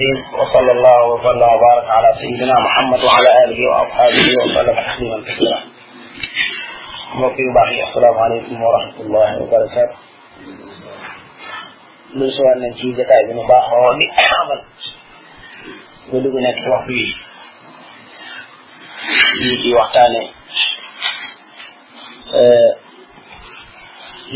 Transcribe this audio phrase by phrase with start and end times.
[0.00, 5.60] الدين وصلى الله وصلى وبارك على سيدنا محمد وعلى آله وأصحابه وسلم تسليما كثيرا
[7.22, 9.96] وفي باقي السلام عليكم ورحمة الله وبركاته
[12.14, 14.60] لسوا أن نجيزة ابن باحة ونعمل
[16.12, 17.14] ولقنا كوفي
[19.42, 19.74] يجي
[22.32, 22.74] في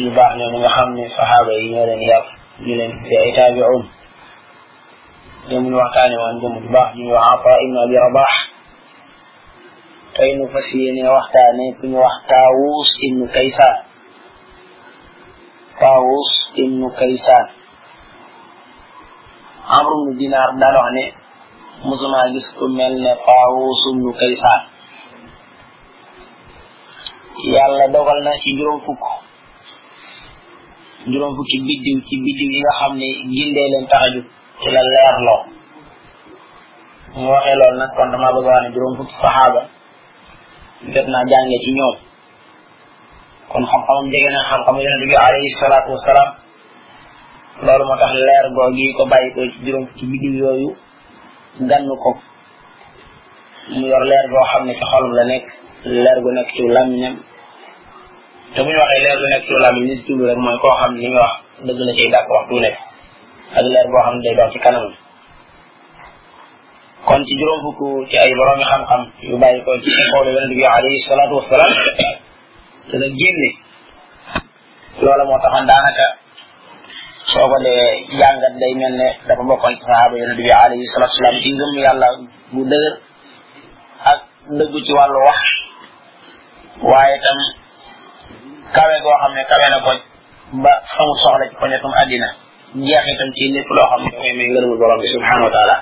[0.06, 2.22] يباحنا من خمي صحابة يولن يا
[2.60, 3.93] يولن يتابعون
[5.50, 8.34] domin waxtaane woon jëm bu baax ñu wax Afa ibn Abi Rabah
[10.14, 13.76] tey nu fas yéene waxtaane ku ñu wax Taawus ibn Kaysaan
[15.80, 16.30] Taawus
[16.62, 17.46] ibn Kaysaan
[19.76, 21.04] Amru ibn Dinaar daan wax ne
[21.86, 24.62] mosuma gis ku mel ne Taawus ibn Kaysaan
[27.54, 29.04] yàlla dogal na ci juróom fukk
[31.12, 34.26] juróom fukki biddiw ci biddiw yi nga xam ne gindee leen tax a jóg
[34.64, 35.38] ci la leerloo
[37.20, 39.60] mu waxe loolu na kon damaa bëgg wax ne juróom fukki saxaaba
[40.94, 41.96] jot naa jànge ci ñoom
[43.52, 46.30] kon xam-xamam jege xam-xamu yonent bi alayhi salaatu wasalaam
[47.64, 50.70] loolu moo tax leer googu yi ko bàyyi ko ci juróom fukki biddiw yooyu
[51.70, 52.10] gannu ko
[53.78, 55.46] mu yor leer goo xam ne ci xolam la nekk
[56.04, 57.16] leer gu nekk ci làmmiñam
[58.54, 61.08] te bu ñu waxee leer gu nekk ci làmmiñ li ci jublu xam ne li
[61.12, 62.76] nga wax dëgg la waxtu nekk
[63.54, 64.86] ak leer boo xam day doon ci kanam
[67.06, 67.80] kon ci juróom fukk
[68.10, 71.72] ci ay borom xam-xam yu bàyyi ko ci xoolu yonent bi alayhi salaatu wasalaam
[72.90, 73.50] dana génne
[75.04, 76.06] loola moo taxoon daanaka
[77.30, 77.84] soo ko dee
[78.18, 81.70] jàngat day mel ne dafa bokkoon ci sahaaba yonent bi alayhi salaatu wasalaam ci ngëm
[81.86, 82.08] yàlla
[82.54, 82.94] bu dëgër
[84.12, 84.18] ak
[84.58, 85.40] dëggu ci wàllu wax
[86.90, 87.38] waaye tam
[88.74, 89.90] kawe goo xam ne kawe na ko
[90.66, 92.30] ba xamu soxla ci poñetum àddina
[92.74, 94.98] jeexital ci lépp loo xam ne da koy may ngërëmul borom
[95.46, 95.76] wa taala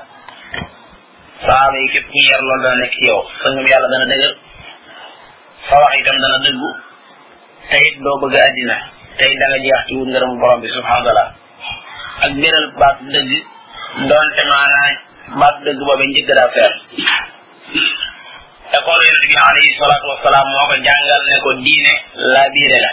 [1.44, 4.32] saxaaba yi képp ku yar loolu dana nekk ci yow sa yàlla dana dëgër
[5.68, 6.70] sa wax itam dana dëggu
[7.70, 8.76] te it doo bëgg àddina
[9.18, 11.24] tey da nga jeex ci wut ngërëmu borom bi subhanahu wa taala
[12.24, 13.30] ak biral baat dëgg
[14.08, 14.90] doonte maanaa
[15.40, 16.72] baat dëgg boobe njëgg daa feer
[18.76, 21.94] école yonente bi alayhi salatu wasalaam moo ko ne ko diine
[22.36, 22.92] la biire la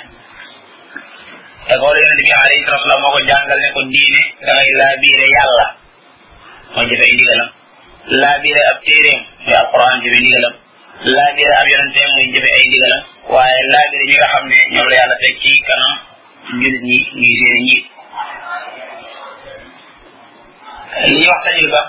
[1.69, 4.51] te loolu yonente bi alayhi salaatu wa salaam moo ko jàngal ne ko diine da
[4.57, 5.65] ngay laabiire yàlla
[6.73, 7.49] mooy jëfee ndigalam
[8.21, 10.53] laabiire ab téeréem muy alquran jëfee ndigalam
[11.13, 13.03] laabiire ab yonenteem muy jëfee ay ndigalam
[13.33, 15.93] waaye laabiire ñi nga xam ne ñoom la yàlla teg ci kanam
[16.59, 17.83] jullit ñi ñuy li ñuy
[21.29, 21.81] wax tajul ba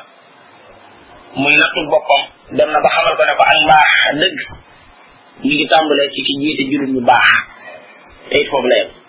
[1.41, 2.23] muy nattu boppam
[2.57, 4.57] dem na ba xamal ko ne ko ak mbaax dëgg ñu
[5.57, 7.33] ngi tàmbalee ci ki jiite jullit ñu baax
[8.29, 9.00] te foofu la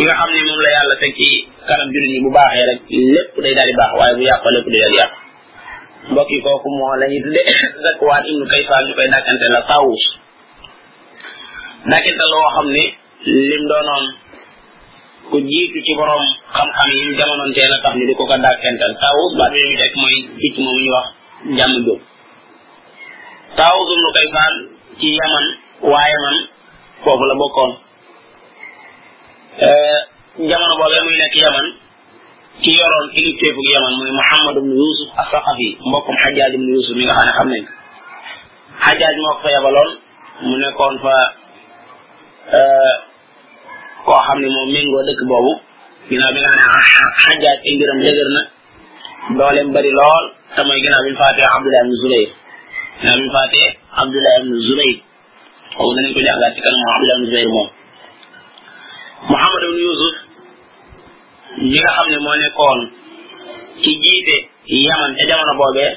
[0.00, 1.26] ki nga xam ne moom la yàlla teg ci
[1.68, 2.80] kanam jullit ñi bu baaxee rek
[3.14, 5.16] lépp day daal di baax waaye bu yàqoo lépp day daal di yàqu
[6.12, 7.42] mbokk yi kooku moo la ñuy tudde
[7.84, 9.84] Zakwaan ibnu Kaysaan ñu koy dàkkante la xam
[12.74, 12.82] ne
[13.50, 14.04] lim doonoon
[15.30, 15.92] ku jiitu ci
[17.82, 18.92] tax ni di ko ko dàkkantal
[20.00, 21.06] mooy picc moom ñu wax
[21.58, 22.00] jàmm jóg
[25.20, 25.46] Yaman
[25.90, 26.36] waa Yaman
[27.02, 27.70] foofu la bokkoon
[29.58, 29.98] Eh,
[30.46, 31.66] jamono boobee muy nekk yaman
[32.62, 37.14] ci yoroon kilifteefu yaman muy Muhammad ibn Yusuf as-Saqafi mbokkum Hajjaaj ibn Yusuf mi nga
[37.18, 37.58] xam ne
[38.78, 39.90] xam nañ fa yabaloon
[40.46, 41.14] mu nekkoon fa
[42.58, 42.94] eh,
[44.06, 45.52] koo xam ne moom méngoo dëkk boobu
[46.08, 48.42] ginnaaw bi nga xam ne Hajjaaj ay mbiram dëgër na
[49.74, 50.24] bari lool
[50.54, 52.30] te mooy ginnaaw bi ñu faatee Abdullah ibn Zulayr
[52.98, 53.70] ginnaaw bi ñu faatee
[54.02, 54.34] Abdullah
[57.46, 57.70] ibn moom
[59.28, 60.14] muhammad ibn yusuf
[61.66, 62.80] mi xam ne moo nekkoon
[63.82, 64.36] ki jiite
[64.86, 65.90] yaman te jamono boobee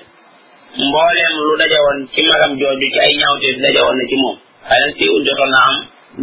[0.88, 4.38] mbooleem lu daje woon ci magam jooju ci ay ñaawteef daje woon na ci moom
[4.68, 5.76] waaye ci ul jotoon na am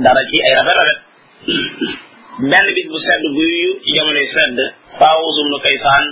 [0.05, 0.99] dara ci ay rafet rafet
[2.51, 4.57] benn bis bu sedd guyu ci jamonoy sedd
[4.99, 6.05] faawusum nu kaysaan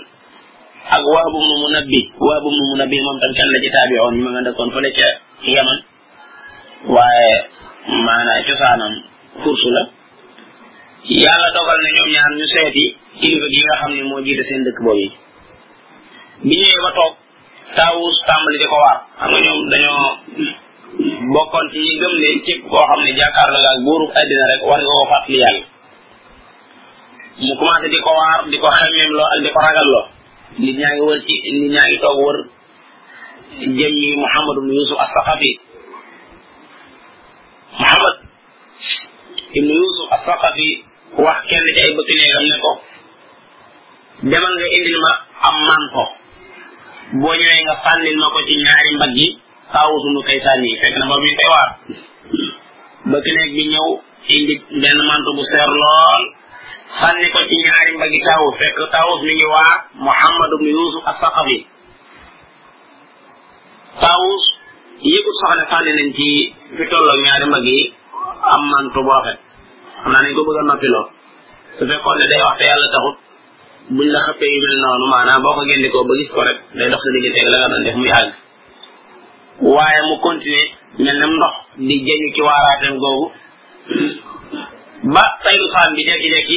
[0.96, 4.30] ak wahbum nu munabbi wahbum nu munabbi moom tam kenn la ci taabiwoon ñu ma
[4.32, 5.08] nga dëkkoon fële ca
[5.54, 5.78] yaman
[6.96, 7.34] waaye
[8.06, 8.92] maanaa cosaanam
[9.44, 9.82] fursu la
[11.04, 12.84] yàlla dogal na ñoom ñaar ñu seeti
[13.20, 15.08] kilifa gi nga xam ne moo jiite seen dëkk boobu yi
[16.46, 17.14] bi ñëwee ba toog
[17.76, 20.06] taawus tàmbali di ko waar xam nga ñoom dañoo
[21.32, 24.80] bokkoon ci ñi gëm ne képp koo xam ne jàkkaarloo ak buuru àddina rek war
[24.84, 25.66] nga ko fàttali yàlla
[27.44, 30.04] mu commencé di ko waar di ko xemmeem loo di ko ragal loo
[30.60, 32.38] nit ñaa ngi wër ci nit ñaa ngi toog wër
[33.76, 35.52] jëm yi Muhammad ibn Yusuf as-Saqafi
[37.80, 38.14] Muhammad
[39.58, 40.70] ibn Yusuf as-Saqafi
[41.24, 42.72] wax kenn ci ay bëkk néegam ne ko
[44.32, 45.12] demal nga indil ma
[45.48, 46.02] am man ko
[47.20, 49.28] boo ñëwee nga fànnil ma ko ci ñaari mbag yi
[49.72, 51.70] saawutu nu kay sànni fekk na ba muy koy waar
[53.10, 53.88] bëkk néeg bi ñëw
[54.36, 56.22] indi benn manto bu seer lool
[56.98, 59.72] fànni ko ci ñaari mbag yi taawut fekk taawut mi ngi waa
[60.06, 61.58] muhammad ibn yusuf as-saqafi
[64.02, 64.42] taawut
[65.12, 66.28] yëgut soxna fànni nañ ci
[66.76, 67.78] fi tolloo ñaari mbag yi
[68.54, 69.38] am manto bu rafet
[70.02, 71.04] xam naa nañ ko bëgg a noppiloo
[71.78, 73.16] su fekkoon ne day wax te yàlla taxut
[73.96, 76.88] buñ la xëppee yu mel noonu maanaam boo ko génnekoo ba gis ko rek day
[76.90, 78.30] dox sa diggante ak la nga def muy àgg
[79.74, 80.66] waaye mu continuer
[81.04, 81.54] mel nam ndox
[81.88, 83.26] di jëñu ci waaraateem googu
[85.14, 86.56] ba taylu xaam bi jekki-jekki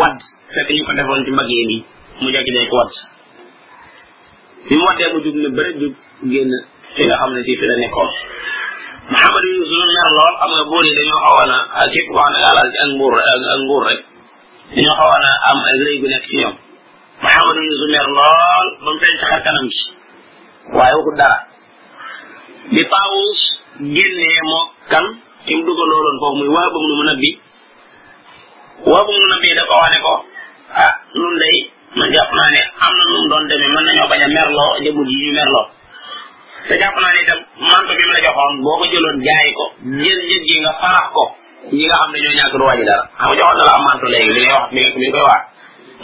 [0.00, 0.18] wadd
[0.54, 1.76] fekk ñu ko defoon ci mbagg yi
[2.22, 2.92] mu jekki-jekki wadd
[4.66, 5.94] bi mu waddee mu jug ne bëri jug
[6.32, 6.50] génn
[6.94, 8.10] fi nga xam ne fii fi la nekkoon
[9.14, 13.12] محمد بن يوسف بن الله أما بوري دي نحوانا أكيد وانا قال أنبور
[13.56, 13.82] أنبور
[14.74, 16.54] دي نحوانا أم أزري بن أكتيوم
[17.24, 18.32] محمد بن يوسف بن الله
[18.86, 19.76] من فين تخر كنمش
[20.76, 21.38] وهي وقت دارا
[22.74, 23.40] دي طاوس
[23.96, 25.04] جيني موكن
[25.48, 27.30] كم دوكو لولون فهمي وابا من نبي
[28.92, 30.14] وابا من نبي دكو وانكو
[30.84, 31.54] أه نون دي
[31.98, 35.79] من جاب ناني أمنا نون دون دمي من نيو بانيا مرلو جيبو جيجي مرلو
[36.68, 39.64] te naa ne itam manto bi mu la joxoon boo ko jëloon jaay ko
[40.02, 41.24] jël njëg gi nga farax ko
[41.76, 43.82] ñi nga xam ne ñoo ñàkk du wàññi dara xam nga joxoon na la am
[43.88, 44.64] manto li ngay wax
[44.98, 45.08] mi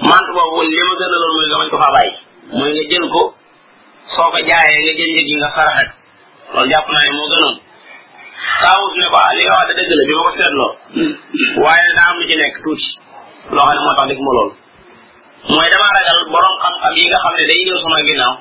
[0.08, 2.12] manto boobu li ma gën a loon mooy nga bañ ko faa bàyyi
[2.58, 3.22] mooy nga jël ko
[4.14, 5.88] soo ko jaayee nga jël njëg gi nga farax ak
[6.54, 7.56] loolu jàpp naa ne moo gënoon
[8.62, 10.70] taawus ne ko ah li nga wax de dëgg bi ma ko seetloo
[11.64, 12.88] waaye daa am lu nekk tuuti
[13.56, 14.52] loo moo tax def ma loolu
[15.52, 18.36] mooy dama ragal borom xam-xam yi nga xam ne day ñëw sama ginnaaw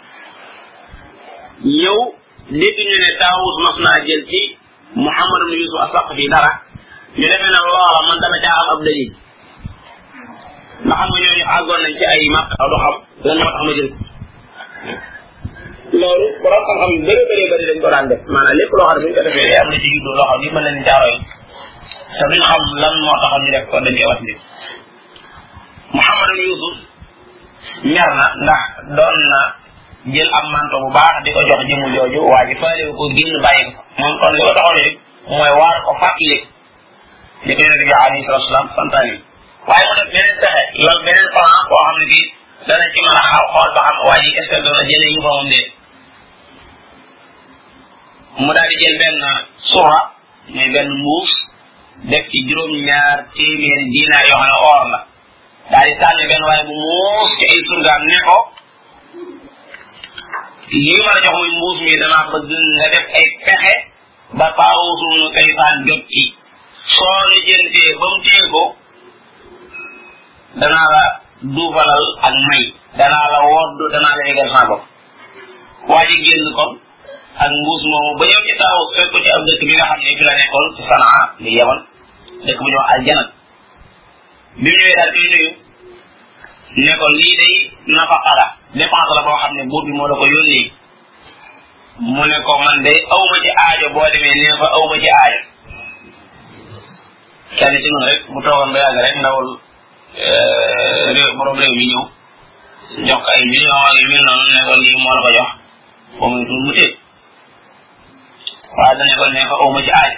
[1.63, 1.97] ñëw
[2.51, 4.41] dégg ñu ne Daawud mas naa jël ci
[4.95, 6.51] Muhammad ibn Yusuf asaq fi dara
[7.19, 9.09] ñu defee na loola man dama caa am ab dalil
[10.85, 13.91] ndax xam nga ñooñu àggoon nañ ci ay màq xam lan moo tax ma jël
[15.99, 19.51] loolu borom xam-xam yu bëri bëri bëri dañ ko def maanaam loo xam ne buñ
[19.63, 20.61] am na ci giddu loo xam ni moo
[23.23, 23.65] taxoon ñu def
[25.95, 26.75] Muhammad ibn Yusuf
[27.93, 28.63] mer na ndax
[28.97, 29.39] doon na
[30.07, 33.35] jël am manto bu baax di ko jox jëmu jooju waa ji faale ko génn
[33.41, 35.53] bàyyi ko moom kon li ko ko fàttali li ko yonente
[37.49, 37.71] bi mu def beneen
[40.37, 40.53] pexe
[40.85, 42.27] loolu beneen plan boo xam ne bii
[42.69, 44.19] dana ci mën a xaw xool ba xam waa
[48.39, 48.77] mu daal di
[50.53, 50.67] jël
[52.11, 55.01] def ci juróom-ñaar téeméeri dinaar yoo xam ne or la
[56.01, 58.37] daal di waaye bu muus ci ay surgaam ne ko
[60.69, 63.73] lii ma la jox muy mbuus mi danaa bëgg nga def ay pexe
[64.37, 66.21] ba paawu suñu saytaan jot ci
[66.95, 68.61] soo lijjantee ba mu téye ko
[70.55, 71.03] la
[71.53, 72.63] duufalal ak may
[72.97, 74.83] danaa la woddu danaa la yegal saa bopp
[76.25, 76.71] génn kon
[77.43, 79.99] ak mbuus moomu ba ñëw ci taaw fekk ko ci ab dëkk bi nga xam
[80.01, 81.79] ne fi la nekkoon ci sanaa li yewan
[82.57, 82.99] bu ñu wax
[84.61, 85.59] bi ñëwee daal koy nuyu
[86.77, 87.55] ne lii day
[87.93, 90.63] nafaqa la dépense la boo xam ne buur bi moo la ko yónnee
[92.13, 94.95] mu ne ko man de aw ma ci aajo boo demee nee fa aw ma
[95.03, 95.39] ci aajo
[97.57, 99.49] kenn ci noonu rek mu toogoon ba yàgg rek ndawul
[100.25, 102.03] eh, réew borom réew mi ñëw
[103.07, 105.49] jox ko ay million ak yu mel noonu ne ko lii moo la ko jox
[106.19, 106.91] ba muy tuur mu téeg
[108.75, 110.17] waaye dane ko ne fa aw ma ci aajo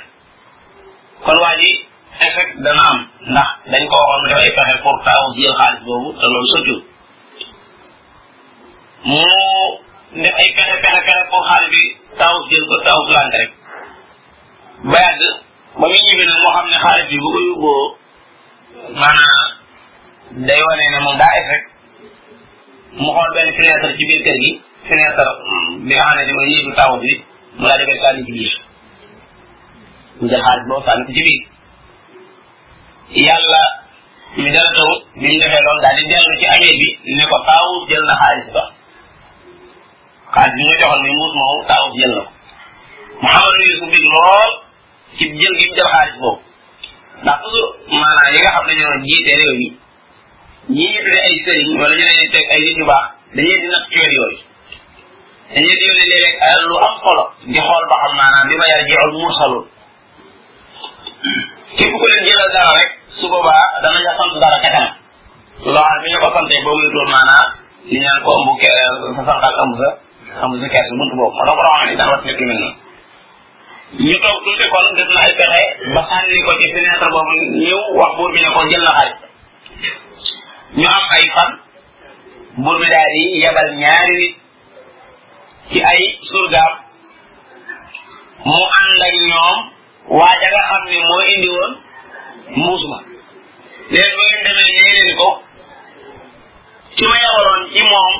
[1.26, 1.86] kon waa effect
[2.26, 2.98] effet dana am
[3.32, 6.50] ndax dañ ko waxoon mu def ay pexe pour taawu jël xaalis boobu te loolu
[6.56, 6.84] sottiwul
[9.06, 9.24] mu
[10.16, 11.84] def ay pexe pexe pexe pour xaalis bi
[12.18, 13.52] taawus jël ko taawus lànk rek
[14.90, 15.06] ba
[15.78, 17.86] ba muy ñibbi nag moo xam ne xaalis bi bu ko yóbboo
[20.48, 21.64] day wane ne moom daa rek
[23.02, 24.52] mu xool benn fenêtre ci biir kër gi
[24.90, 25.28] fenêtre
[25.86, 26.74] bi nga xam ne mooy yéegu
[27.04, 27.14] bi
[27.58, 28.56] mu laa defee sànni ci biir
[30.22, 31.44] mu jël xaalis boobu sànni ko ci biir
[33.28, 33.62] yàlla
[34.42, 34.86] mi dara
[35.20, 35.44] bi ñu
[35.84, 36.06] daal di
[37.18, 37.38] ne ko
[37.90, 38.64] jël na xaalis ba
[40.34, 42.32] xaalis bi nga joxoon muy mbuus moomu taawut jël na ko
[43.22, 44.52] Mouhamadou Youssouf bi lool
[45.18, 46.42] jël gi mu jël xaalis boobu
[47.24, 49.68] ndax toujours maanaam yi nga xam ne ñoo jiite réew mi
[50.76, 53.06] ñii ñu tuddee ay sëriñ wala ñu leen teg ay nit yu baax
[53.36, 54.40] dañuy di natt ci weer yooyu
[55.54, 56.36] dañuy di yónnee léeg-léeg
[56.70, 59.64] lu am solo di xool ba xam maanaam bi ma yàlla jeexul mursalul
[61.78, 64.84] képp ku leen jëlal dara rek su boobaa danañ la sant dara ca
[65.74, 67.48] loo xam bi ñu ko santee boobu ñu tuur maanaam
[67.90, 68.62] li ñu naan ko ëmb
[69.18, 69.90] sa sànqal ëmb sa
[70.40, 72.70] xam nga kees bunt boobu nekk mel noonu
[74.04, 75.64] ñu toog tuuti kon def na ay pexe
[75.96, 79.20] ba sànni ko ci fenêtre boobu ñëw wax buur bi ne ko jël la xarit
[80.80, 81.52] ñu am ay fan
[82.64, 84.24] buur bi daal di yebal ñaari
[85.70, 86.74] ci ay surgaam
[88.52, 89.58] mu ànd ak ñoom
[90.18, 91.74] waa ja xam ne moo indi woon
[92.64, 93.00] muus ma
[93.92, 95.30] léegi ba ngeen demee nee leen ko
[96.96, 98.14] ci ma yebaloon ci moom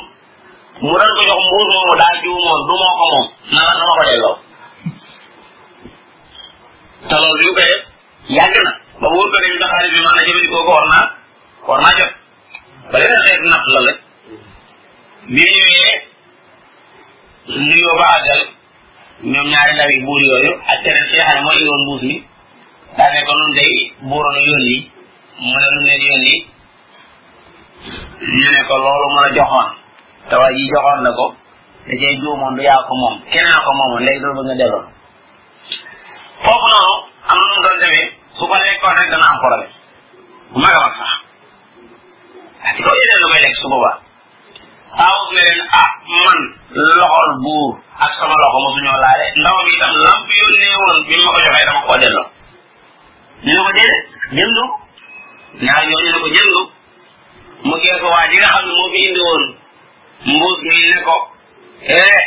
[0.82, 3.72] mu doon ko jox mbuus moomu daa jiw moom du moo ko moom na la
[3.78, 4.34] dama ko delloo
[7.10, 7.72] te loolu yu koy
[8.36, 11.06] yàgg na ba wóor ko ne ñu xaalis bi mën na jëfandikoo ko war naa
[11.68, 12.12] war naa jot
[12.92, 13.98] ba leneen xeet napp la rek
[15.34, 15.96] bi ñu ñëwee
[17.66, 18.42] nuyoo ba àggal
[19.32, 22.16] ñoom ñaari ndaw yi buur yooyu ak keneen si xam ne mooy yoon mbuus mi
[22.98, 23.74] daa ne ko nun day
[24.10, 24.78] buuroon yoon yi
[25.44, 26.36] mu ne nun leen yoon yi
[28.36, 29.77] ñu ne ko loolu mën a joxoon
[30.30, 31.26] te waa ji joxoon na ko
[31.88, 34.04] da cee juumoon du ko moom kenn ko moomoon
[34.44, 34.84] nga delloo
[36.44, 36.94] foofu noonu
[37.32, 38.06] am na mu doon demee
[38.38, 39.72] su ko lekkoon rek dana am problème
[40.52, 41.12] bu mag a mag sax
[42.62, 43.96] parce que kaw yeneen lu koy lekk su boobaa
[45.06, 45.92] aw ne leen ah,
[46.26, 46.40] man
[47.02, 47.72] loxol buur
[48.04, 50.36] ak sama loxo mosuñoo laale ndaw mi itam lam bi
[50.82, 52.26] woon bi ma ko joxee dama koo delloo
[53.46, 54.06] ñu ne ko déedéet
[54.36, 54.64] jëndu
[55.64, 56.20] ñaar yoon ñu ne
[56.54, 56.62] ko
[57.68, 59.66] mu geesu waa ji nga xam ne moo
[60.28, 61.16] mbuus mi ne ko
[61.98, 62.18] eh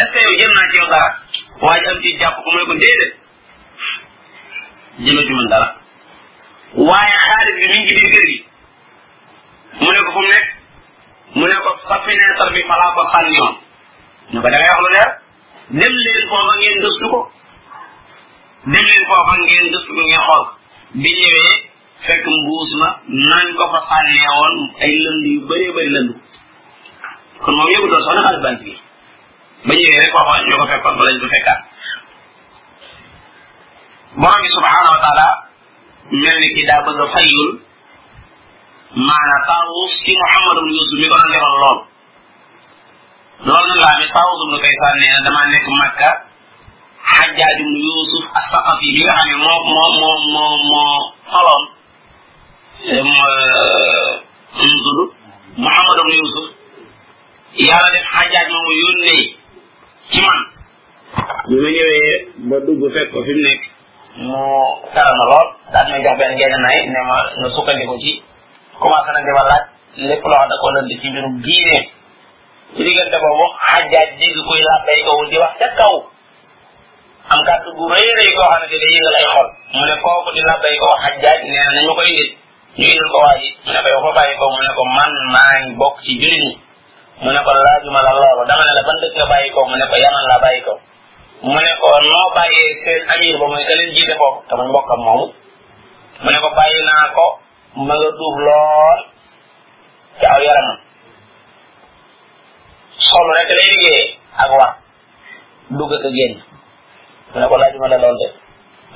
[0.00, 0.76] est ce que yow jël naa ci
[2.10, 3.12] yow mu ne ko déedéet
[4.98, 8.36] jëloo ci waaye xaalis bi mi ngi biir kër gi
[9.82, 10.48] mu ne ko fu mu nekk
[11.36, 13.54] mu ko sa fenêtre bi falaa ko xànn yoon
[14.32, 15.10] ñu ko da wax lu leer
[15.78, 17.20] dem leen foofa ngeen gëstu ko
[18.72, 20.59] dem leen foofa ngeen gëstu ko ngeen xool
[20.94, 21.56] bi ñëwee
[22.06, 22.88] fekk mbuus ma
[23.30, 24.54] nañ ko fa xànnee woon
[24.84, 26.14] ay lënd yu bëree bëri lëndu
[27.42, 28.74] kon moom yëgu doon soxna xaalis banque
[29.66, 30.90] ba ñëwee rek waxoon ñu ko lañ ko
[34.20, 35.26] borom subhanahu wa taala
[36.10, 37.50] ki bëgg fayul
[39.08, 41.78] mana taawus ci muhammad ibn yusuf mi ko doon defal lool
[43.46, 46.10] lool nag laa mi taawus ibn kaysan dama nekk makka
[47.54, 50.94] ibn yusuf ak Saqafi bi nga xam ne moo moo moo moo moo
[51.30, 51.62] xoloon
[52.94, 54.10] eh,
[54.64, 55.00] mdud
[55.62, 56.46] Muhammad ibn Yusuf
[57.66, 59.22] yàlla def xajaaj moomu yónnee
[60.14, 60.40] ci man
[61.48, 62.10] bi ma ñëwee
[62.50, 63.62] ba dugg fekk ko fi mu nekk
[64.22, 64.38] mu
[65.90, 68.10] may jox benn ngeen nay ne ma nga sukkandiku ci
[68.78, 69.64] commencé na di ma laaj
[70.06, 71.78] lépp loo xam da koo lënd ci mbirum diine
[72.74, 75.66] ci diggante boobu xajaaj dégg kuy labbay ow di wax ca
[77.28, 80.74] am kàddu gu rëy rëy goo xam day yëngal xol mu ne kooku di labbay
[80.82, 82.28] ko xajjaaj nee na nañu ko indil
[82.78, 85.12] ñu indil ko waa mu ne ko yow fa bàyyi ko mu ne ko man
[85.34, 86.52] maa bokk ci jullit ñi
[87.22, 89.74] mu ne ko laajuma la loolu dama ne la ban dëkk nga bàyyi ko mu
[89.80, 90.74] ne ko yaman la bàyyi ko
[91.52, 94.68] mu ne ko noo bàyyee seen amir ba muy ka leen jiite foofu te muy
[94.70, 95.18] mbokkam mu
[96.32, 97.26] ne ko bàyyi naa ko
[97.86, 98.08] ma nga
[98.46, 98.98] lool
[100.18, 100.78] ci aw yaramam
[103.08, 104.08] sol rek lay liggéeyee
[104.42, 104.70] ak war
[105.78, 106.36] dugg ak génn
[107.30, 108.02] mu ne ko laajuma la ne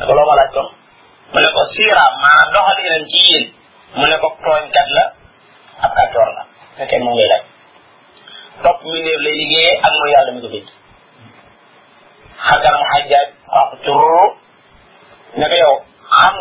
[0.06, 0.52] ko laaj
[1.32, 3.42] mu ne ko siiraam maanaam doxalinam ci yéen
[3.98, 5.04] mu ne ko tooñkat la
[5.84, 6.02] ab la
[6.82, 7.16] ak mooy
[10.14, 10.48] yàlla mi ko
[12.50, 14.24] mu xajjaaj xaq tururu
[15.38, 15.74] ne ko yow
[16.26, 16.34] ak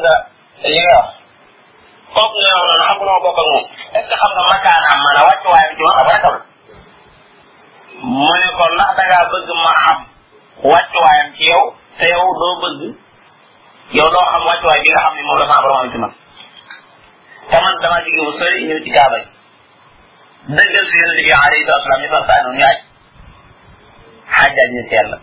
[3.03, 5.91] moom est ce que xam nga makaanaam maanaam wàccuwaay bi ci wax
[8.01, 9.97] mu ne ko ndax dangaa bëgg ma xam
[10.71, 11.65] wàccuwaayam ci yow
[11.97, 12.81] te yow doo bëgg
[13.95, 14.25] yow doo
[15.39, 15.97] la sama borom am te
[17.61, 19.25] man damaa jóge bu sori ñëw ci kaaba yi
[20.57, 22.77] dëggal si yonente bi alayhi salatu wasalam ñu fartaa noonu ñu aj
[24.35, 25.17] xaajal ñu teel la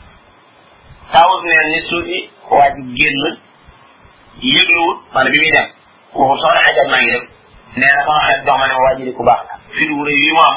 [1.13, 2.19] taawut neen ni suuf yi
[2.55, 3.19] waa ji génn
[4.55, 5.67] yëgluwut man bi muy dem
[6.19, 7.25] waxul soxna xaajal maa ngi dem
[7.81, 9.95] nee na sama xarit dox ma ne waa ji di ku baax la fi du
[9.97, 10.57] mu am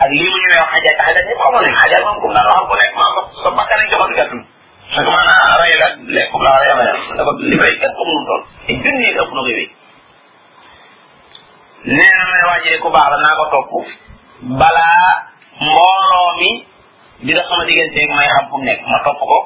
[0.00, 2.74] ak mu ñu ne xaajal xaajal ñëpp xamoon nañ xaajal moom comme daan waxal ku
[2.80, 4.50] nekk maam sa bakkan lañ ko
[4.94, 8.26] parce que maanaam rey la lekk laa rey ma yàlla li may kenn ko mënul
[8.28, 9.68] toll te junni yi ëpp na koy wéy
[11.96, 13.70] nee na may waajee ku baax la naa ko topp
[14.60, 15.06] balaa
[15.64, 16.50] mbooloo mi
[17.24, 19.38] di def sama digganteeg may xam nekk ma topp ko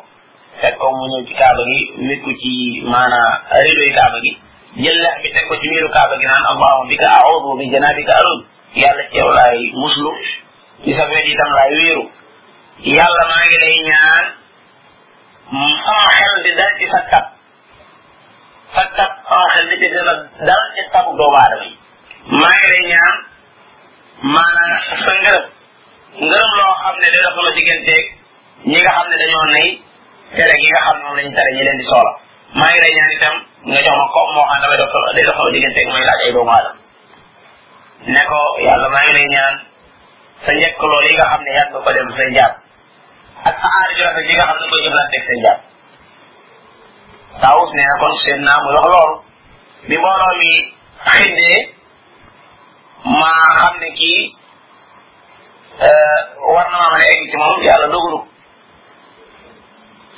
[0.60, 2.50] fekk ko mu ñëw ci kaaba gi wékku ci
[2.92, 3.34] maanaam
[3.66, 4.32] rido yi kaaba gi
[4.82, 8.12] jël lex bi teg ko ci miiru kaaba gi naan allahuma bika a'uudu bi janaabika
[8.20, 8.38] alun
[8.82, 10.10] yàlla ci laay muslu
[10.82, 12.04] ci sa wet itam laay wéeru
[12.98, 14.24] yàlla maa ngi lay ñaan
[15.46, 17.24] sama xel di dal ci sa tab
[18.74, 20.02] sa tab sama xel di ci dina
[20.42, 21.70] dal ci tabu doomu aadama
[22.34, 23.14] maa ngi lay ñaan
[24.34, 25.44] maanaam sa ngërëm
[26.26, 27.62] ngërëm loo xam ne day dox sama ñi
[28.82, 29.66] nga xam ne dañoo nay
[30.34, 32.12] tere gi nga xam moom lañ tere ñi leen di soola
[32.58, 33.36] maa ngi lay ñaan itam
[33.70, 36.32] nga jox ma koom moo xam damay dox day dox sama digganteeg mooy laaj ay
[36.36, 36.76] doomu aadama
[38.12, 39.54] ne ko yàlla maa ngi lay ñaan
[40.44, 42.08] sa njëkk yi nga xam ne yàgg ko dem
[43.46, 45.60] ak saxaar ju rafet yi nga xam ne koy jëflanteeg seen jàpp
[47.40, 49.12] Daawus nee na kon seen muy wax
[49.88, 50.50] bi mbooloo mi
[51.12, 51.58] xindee
[53.20, 54.22] ma xam ne kii
[55.86, 56.20] eh,
[56.54, 58.20] war na maa mën a egg ci moom yàlla dogalu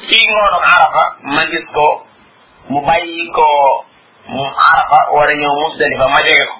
[0.08, 1.04] ci ngoonu Arafa
[1.34, 1.86] ma gis ko
[2.70, 3.46] mu bàyyi ko
[4.34, 6.56] mu Arafa war a ñëw Musdalifa ma jege ko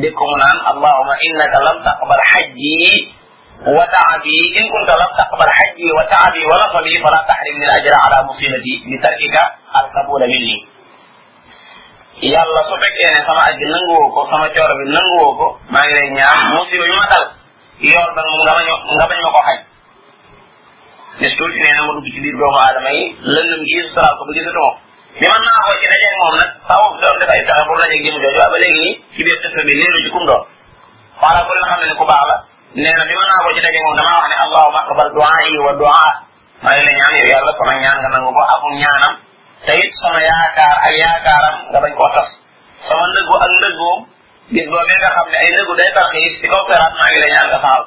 [0.00, 3.15] dégg ko mu naan allahuma innaka taqbal xajji
[3.60, 9.36] وتعبي إن كنت لم تقبل حجي وتعبي ونصبي فلا تحرمني الأجر على مصيبتي لتركك
[9.80, 10.66] القبول مني
[12.34, 15.94] yàlla su fekkee ne sama aji nanguwoo ko sama coor bi nanguwoo ko maa ngi
[15.98, 17.24] lay ñaan musiba bi ma dal
[17.90, 19.58] yoor ba nga bañ nga bañ ma ko xaj
[21.20, 24.22] bis tuuti nee na ma dugg ci biir doomu aadama yi lëndëm gi suturaal ko
[24.28, 24.70] ba gisatuma
[25.20, 28.00] bi man naa ko ci dajeeg moom nag faaw doon def ay pexe pour dajeeg
[28.06, 30.42] jëm jooju waaye ba léegi nii ci biir xisa bi leeru ci kum doon
[31.20, 32.36] xaaral ko leen xam ne ne ku baax la
[32.82, 36.04] nee na bi man ci dajé mom dama wax né allahumma aqbal du'ai wa du'a
[36.64, 39.12] may la ñaan yow yalla sama ñaan nga nangu ko ak ñaanam
[39.66, 42.04] tay sama yaakar ak yaakaram nga bañ ko
[42.84, 43.98] sama ndëggu ak ndëggoom
[44.52, 47.46] gis boobé nga xam ay ndëggu day tarxiis ci kaw feraat maa ngi la ñaan
[47.52, 47.80] nga saal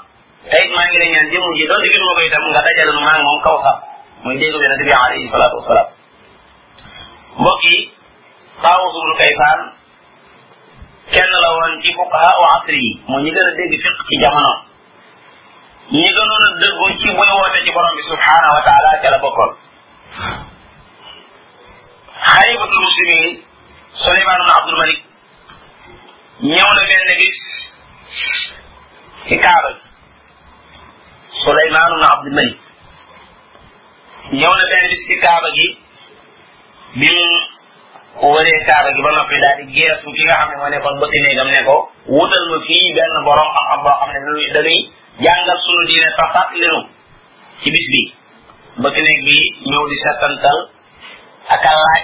[0.51, 3.01] tay maa ngi la ñaan jëmu ji doon digil ma koy dem nga dajale nu
[3.05, 3.77] ngi moom kaw sax
[4.25, 4.35] muy
[5.05, 5.25] alayhi
[7.39, 7.77] mbokk yi
[12.55, 14.68] asri yi ñi gën dégg fiq ci
[15.91, 19.17] ñi gënoon a dëggu ci buy woote ci borom bi subhanahu wa taala ca la
[19.23, 19.51] bokkoon
[22.31, 23.43] xalifatul muslimin
[24.01, 24.99] Suleymaan ibn Abdul Malik
[26.51, 27.37] ñëw na benn bis
[29.27, 29.81] ci Kaaba gi
[31.41, 32.59] Suleymaan ibn Abdul Malik
[34.39, 35.67] ñëw na benn bis ci Kaaba gi
[36.99, 37.09] bi
[38.19, 40.99] mu wëree Kaaba gi ba noppi daal di geesu ki nga xam ne moo nekkoon
[41.01, 41.75] bëtt néegam ne ko
[42.13, 44.81] wutal ma fii benn borom am am boo xam ne dañuy
[45.19, 46.79] jangal sunu diine tafat lenu
[47.61, 48.03] ci bis bi
[48.83, 50.57] ba néeg bi ñëw di settantal
[51.55, 52.01] ak laaj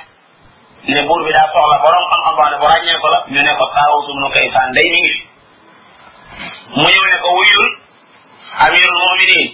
[0.91, 3.53] ne bur bi daa soxla borom xam-xam boo ne bu ràññee ko la ñu ne
[3.59, 5.17] ko taawu sunu kay faan day mi ngi
[6.75, 7.67] mu ñëw ne ko wuyul
[8.65, 9.47] amirul muminin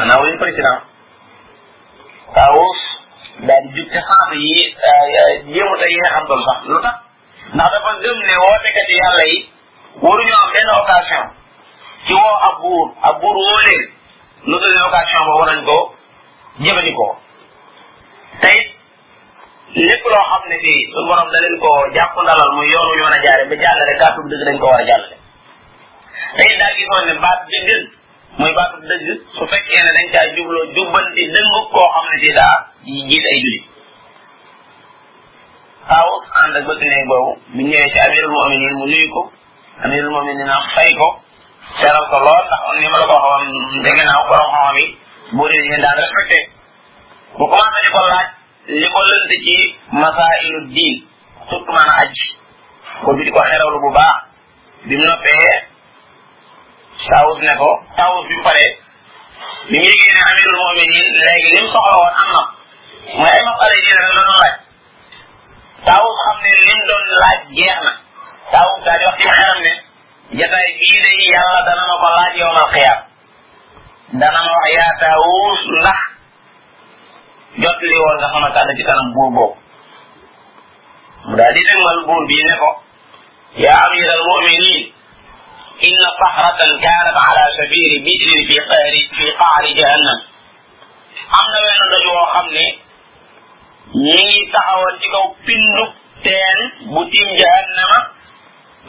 [0.00, 0.78] ana wuyu président
[2.36, 2.62] taaw
[3.46, 4.54] daal di jub ci xaar yi
[5.54, 6.96] yéemu tay yéex xam dol sax lu tax
[7.54, 9.38] ndax dafa gëm ne wootekat yàlla yi
[10.02, 11.26] waruñu am benn occasion
[12.06, 13.82] ci woo ab buur ab buur woo leen
[14.44, 15.78] nu dul occasion ba war nañ ko
[16.60, 17.12] jëfandikoo
[18.44, 18.58] tey
[19.72, 23.02] lépp loo xam ne fii suñu borom da leen ko jàpp ndalal muy yoonu ñu
[23.06, 25.16] war a jaare ba jàllale kàddu dëgg dañ ko war a jàllale
[26.36, 27.82] tey daa gisoon ne baat bi gën
[28.38, 29.04] muy baatu dëgg
[29.36, 32.54] su fekkee ne dañ caa jubloo jubbanti dëng koo xam ne fii daa
[33.08, 33.64] jiit ay jullit
[35.98, 36.08] aw
[36.42, 39.22] ànd ak bëgg néeg boobu bu ñëwee ci amirul muminin mu nuyu ko
[39.84, 41.08] amirul muminin fay ko
[41.78, 42.46] seeral ko lool
[42.78, 43.46] ni ma la ko waxoon
[43.84, 44.86] dégg naa borom xam-xam yi
[45.36, 46.40] buur yi ngeen daan respecté
[47.36, 48.26] bu commencé di ko laaj
[48.80, 49.56] li ko lënt ci
[50.00, 50.96] masailu diin
[51.48, 52.26] surtout maanaam aji
[53.04, 54.16] ko bi di ko xerawlu bu baax
[54.86, 55.54] bi mu noppee
[57.08, 58.70] taawus ne ko taawus bi mu paree
[59.68, 62.40] bi mu yëgee ne amirul muminin léegi li mu soxla woon am na
[63.18, 64.52] mooy ay masala yi rek la doon laaj
[65.86, 67.92] taawus xam ne lim doon laaj jeex na
[68.52, 69.74] taawus daal di wax ci xeram ne
[70.32, 72.98] jataay bii day yàlla dana ma ko laaj yow mal xiyaam
[74.20, 76.00] dana ma wax yaa taawus ndax
[77.62, 79.46] jot li woon nga xamante ne ci kanam buur boobu
[81.26, 82.70] mu daal di dëgmal buur bii ne ko
[83.64, 84.92] yaa amir al muminin
[85.74, 88.84] إن صخرة كانت على سبيل بئر في قعر
[89.16, 90.18] في قعر جهنم.
[91.40, 92.66] أمنا وين دجو خمني
[94.04, 95.84] ñi ngi taxawal ci kaw pindu
[96.22, 96.58] teen
[96.92, 97.98] bu tiim jahannama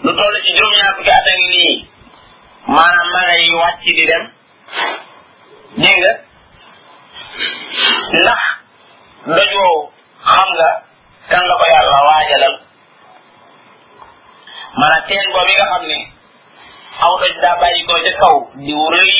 [0.03, 1.73] lu toll ci juróom ñaar fukki at nii
[2.73, 4.23] maanaam mala yi wàcc di dem
[5.83, 6.13] dégg nga
[8.19, 8.43] ndax
[9.25, 9.75] dojoo
[10.31, 10.69] xam nga
[11.31, 12.55] kan la yàlla waajalal
[14.79, 15.97] maanaam teen boobu nga xam ne
[17.05, 19.19] aw doj daa bàyyi ko ca kaw di wurli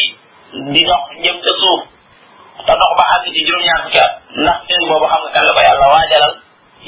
[0.73, 1.81] di dox jëm ca suuf
[2.65, 4.03] te dox ba àgg ci juróom ñaar fukki
[4.43, 6.33] ndax teen boobu xam nga kan la yàlla waajalal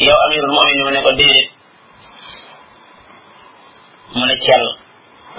[0.06, 1.57] yow amirul mu'minin ne ko déedéet
[4.14, 4.64] mu ne cel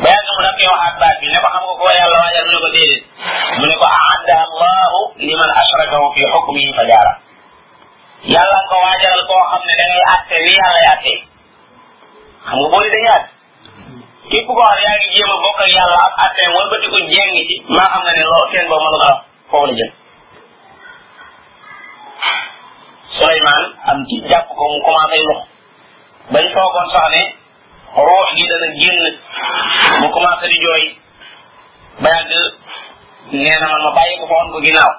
[0.02, 2.52] ba yàgg mu daf yow baat bi ne ko xam nga ko yàlla waajal mu
[2.54, 3.02] ne ko déedéet
[3.58, 6.84] mu ne ko aadda allahu liman ashrakahu fi hukmihi fa
[8.32, 11.14] yàlla ko waajalal koo xam ne da àtte li yàlla yàtte
[12.46, 13.30] xam nga boo dañuy àtte
[14.30, 16.86] képp koo xam ne yaa ngi jéem a bokk ak yàlla ak àtte wala bëti
[16.92, 19.14] ko jéng ci maa xam ne loolu seen boobu mënu ko
[19.50, 19.74] foofu la
[23.32, 23.48] jëm
[23.90, 25.40] am ci jàpp ko mu commencé lox
[26.32, 27.37] bañ foogoon sax ne eh.
[28.76, 29.14] génn
[30.00, 30.84] mu commencé di jooy
[32.02, 32.54] ba yàgg
[33.32, 34.92] nee na man ma bàyyi ko fa woon ko ginnaaw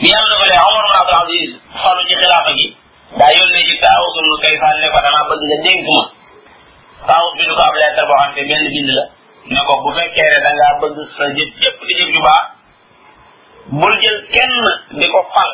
[0.00, 2.66] bi yàlla dogalee Omar ibn Abdul Aziz xolu ci xilaafa gi
[3.18, 6.00] daa yónnee ci taawus ibn Kaysaan ne ko damaa bëgg nga dénk ma
[7.08, 9.04] taawus bi ñu ko ab lettre boo xam ne benn bind la
[9.50, 11.80] ne ko bu fekkee ne da ngaa sa jëf yëpp
[12.14, 12.44] ju baax
[13.78, 14.54] bul jël kenn
[14.98, 15.50] di ko fal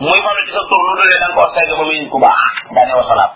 [0.00, 2.18] muy falu ci sa tur lu dul ne da nga koo segg ba muy ku
[2.26, 3.32] baax daane wasalaam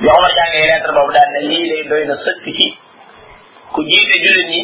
[0.00, 2.66] bi Omar jàngee lettre boobu daal ne lii lay doy na sëkk ci
[3.74, 4.60] ku jiite jullit ñi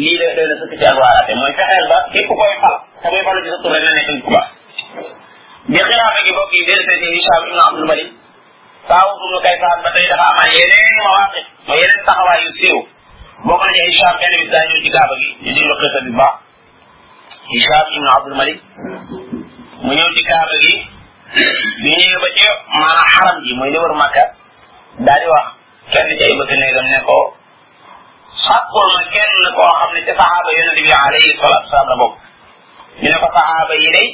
[0.00, 3.06] lii lay doy na sëkk ci ak waaraate mooy fexeel ba képp koy fal te
[3.12, 4.48] muy falu ci sa tur rek na nekk ku baax
[5.70, 8.08] bi xilaafa gi bokk yi del fete Hicham ibnu Abdul Malik
[8.88, 12.78] saawu ibnu Kaysaan ba tey dafa amaat yeneen mawaqif ma yeneen taxawaay yu siiw
[13.48, 16.12] bokk na ci Hicham benn bis daa ñëw ci gaaba gi ñu déglu xisa bi
[16.20, 16.34] baax
[17.52, 18.58] Hicham ibnu Abdul Malik
[19.84, 20.74] mu ñëw ci gaaba gi
[21.82, 22.42] bi ñëwee ba ci
[22.80, 24.24] maanaam xaram ji mooy li wër Makka
[25.06, 25.46] daal di wax
[25.94, 27.18] kenn ci ay bëgg néegam ne ko
[28.44, 32.14] sàkkul ma kenn koo xam ne ci saxaaba yonent bi alayhi salaatu salaam la bokk
[33.00, 34.08] ñu ne ko saxaaba yi day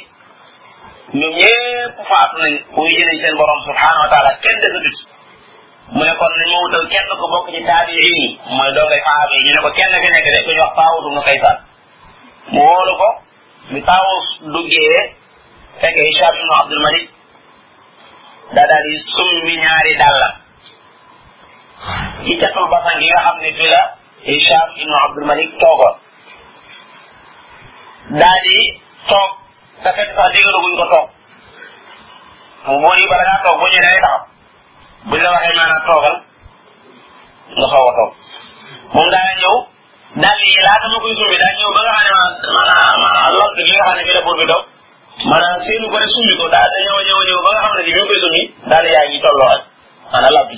[1.19, 4.97] ñoom ñëpp faatu nañ wuy jënañ seen borom subhaanahu wa taala kenn desatut
[5.95, 9.31] mu ne kon nañ ma wutal kenn ko bokk ci taabiin yi mooy doongay saxaaba
[9.37, 10.77] yi ñu ne ko kenn fi nekk de ku ñu wax
[12.47, 13.09] Taawus ibnu Kaysaan mu wóolu ko
[13.73, 14.99] bi Taawus duggee
[15.81, 17.05] fekk Hishaam ibnu Abdul Malik
[18.55, 20.33] daa daal di summi ñaari dàllam
[22.25, 23.81] ci jaton basan gi nga xam ne fi la
[24.27, 25.95] Hisham ibnu Abdul Malik toogoon
[28.19, 28.57] daa di
[29.09, 29.29] toog
[29.83, 31.07] te fekk sax déggaguñ ko toog
[32.81, 36.15] boo yi bala ngaa toog boo ñëwee da ngay taxaw waxee maanaam toogal
[37.57, 38.11] nga soog a toog
[38.93, 39.55] moom daa ñëw
[40.23, 43.63] daal yi laata ma koy sumbi daa ñëw ba nga xam ne maanaam lont gi
[43.77, 44.65] nga xam ne fi la buur bi doog
[45.29, 47.91] maanaam seenu bëri sumbi ko daal da ñëw ñëw ñëw ba nga xam ne bi
[47.95, 49.61] ñu koy sumbi daal yaa ngi tolloo ak
[50.11, 50.57] maanaam lab bi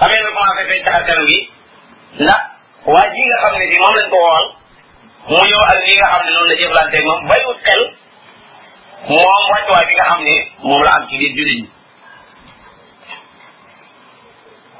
[0.00, 1.38] xam ngeen ne commencé fay taxaw gi
[2.22, 2.40] ndax
[2.92, 4.46] waa ji nga xam ne bi moom lañ ko wool
[5.28, 7.82] mu ñëw ak li nga xam ne noonu la jëflanteeg moom bàyyiwut xel
[9.08, 11.68] moom wàccuwaay bi nga xam ne moom la am ci biir jullit ñi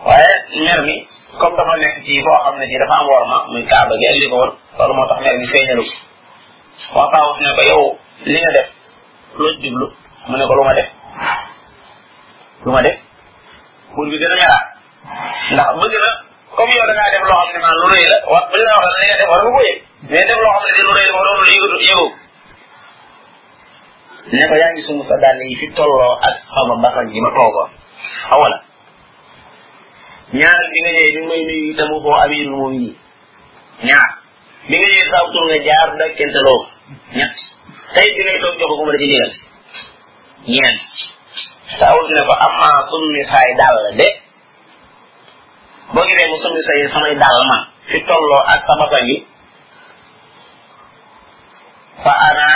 [0.06, 0.32] waaye
[0.66, 0.96] mer mi
[1.38, 4.26] comme dafa nekk ci boo xam ne ci dafa am worma muy kaaba gi indi
[4.32, 5.84] ko woon moo tax mer mi feeñalu
[6.94, 7.84] waa Paawus ne ko yow
[8.26, 8.68] li nga def
[9.38, 9.86] loo jublu
[10.28, 10.88] mu ne ko lu ma def
[12.64, 12.96] lu ma def
[13.94, 14.73] pour bi gën a meraat
[15.52, 16.10] ndax bëgg na
[16.56, 18.74] comme yow da ngaa def loo xam ne maa lu rëy la wa buñ la
[18.82, 19.78] waxee li nga def war nga ko yëg
[20.10, 22.10] mais def loo xam ne di lu rëy la ma doon yëgatu yëgoo
[24.34, 27.20] ne ko yaa ngi sumb sa dàll yi fi tolloo ak xaw ma basan gi
[27.24, 27.70] ma toogoon
[28.28, 28.58] xaw wala
[30.40, 32.90] ñaar bi nga ñëwee ñu ngi may nuyu dama koo amirul moom yi
[33.88, 34.10] ñaar
[34.68, 36.60] bi nga ñëwee saaw tur nga jaar da kente loo
[37.16, 37.36] ñett
[37.94, 39.32] tey bi ngay toog joxo ko ma da ci ndigal
[40.52, 40.90] ñeent
[41.78, 44.08] saaw ne ko amma sunni saay dàll de
[45.94, 49.18] boo gisee mu summi say samay dàll man fi tolloo ak sama bañ yi
[52.02, 52.48] fa ana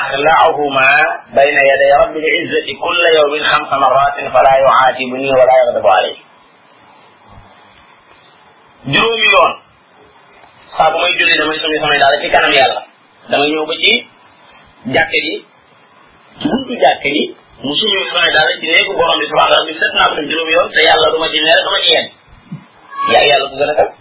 [0.00, 0.90] أخلعهما
[1.38, 6.10] بين يدي رب العزة كل يوم خمس مرات فلا يعاتبني ولا يغضب علي
[8.92, 9.52] juróomi yoon
[10.76, 12.80] saa bu may julli damay summi samay daal ci kanam yàlla
[13.32, 13.92] damay ñëw ba ci
[14.94, 15.34] jàkke ji
[16.40, 17.24] ci buntu jàkke ji
[17.64, 20.52] mu summi samay daal ci néegu borom bi subhanahu wa taala set naa ko juróomi
[20.56, 22.07] yoon te yàlla duma ci neer dama ci yenn
[23.58, 23.97] උගලට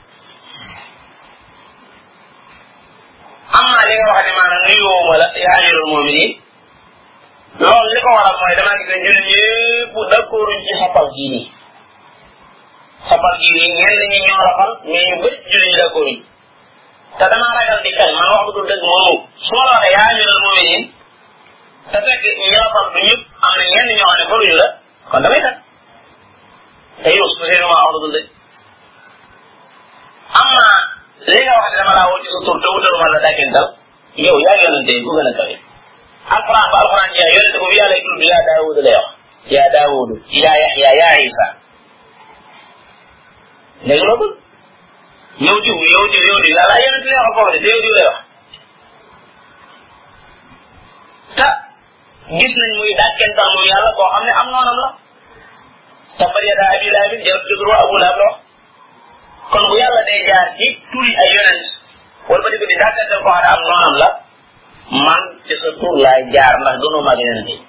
[66.37, 67.61] jaar ndax gënoo maa gën a dee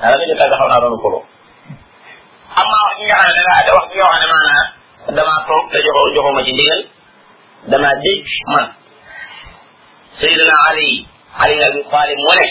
[0.00, 1.18] dara bi dafa taxaw naa doon kolo
[2.60, 4.50] am naa wax ñi nga xam ne da wax ci yoo mana
[5.16, 6.80] dama tok te joxo joxo ma ci ndigal
[7.70, 8.66] dama dégg man
[10.18, 10.88] sayyidina ali
[11.42, 12.46] ali ibn abi talib mu ne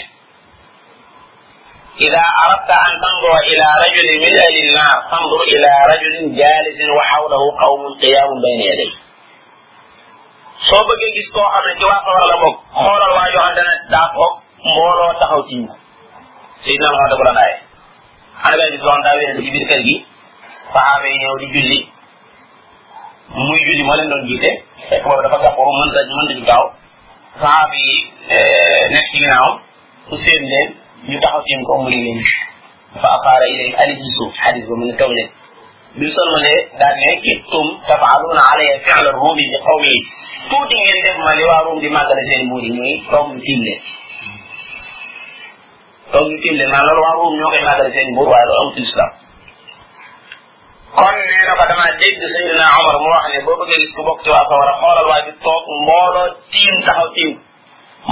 [2.06, 7.80] إذا أردت أن تنظر إلى رجل من أهل النار فانظر إلى رجل جالس وحوله قوم
[8.04, 8.92] قيام بين يديه
[10.70, 14.30] صوبك bëggee gis koo xam ne ci waa sawara la bokk xoolal waa joo xam
[14.66, 15.68] mbooloo taxaw ci ñu
[16.64, 17.56] Seydina Muhammad da ko daan aaye
[18.42, 19.96] xanaa gis doon daa wér ci biir kër gi
[20.72, 21.80] saxaaba julli
[23.46, 24.50] muy julli moo leen doon jiite
[24.88, 26.64] fekk boobu dafa gàpporu mën ta mën ta gaaw
[27.42, 27.96] saxaaba yi
[28.36, 29.54] eh, nekk ci ginnaawam
[30.08, 30.68] su seen leen
[31.08, 32.18] ñu taxaw ci ko mu ne leen
[33.00, 35.30] fa afaara ilay alif ci suuf xadis ba mu ne taw leen
[40.48, 43.60] tuuti ngeen def ma li di màggale seen buur yi muy toog tiim
[46.12, 49.12] toog ñu loolu waa Ruum ñoo koy seen buur waaye loolu amul ci lislaam
[50.96, 51.42] kon nee
[52.58, 54.44] na ko mu wax ne boo bëggee gis ku bokk ci waa
[56.52, 57.32] tiim taxaw tiim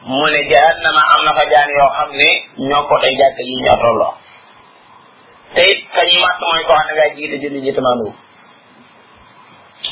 [0.07, 2.29] mu ne jahannama am na fa jaan yoo xam ne
[2.67, 4.13] ñoo ko jàkk ñoo tolloo
[5.53, 8.07] te it kañ matt mooy ko xam ne ngay jiite julli ji tamaanu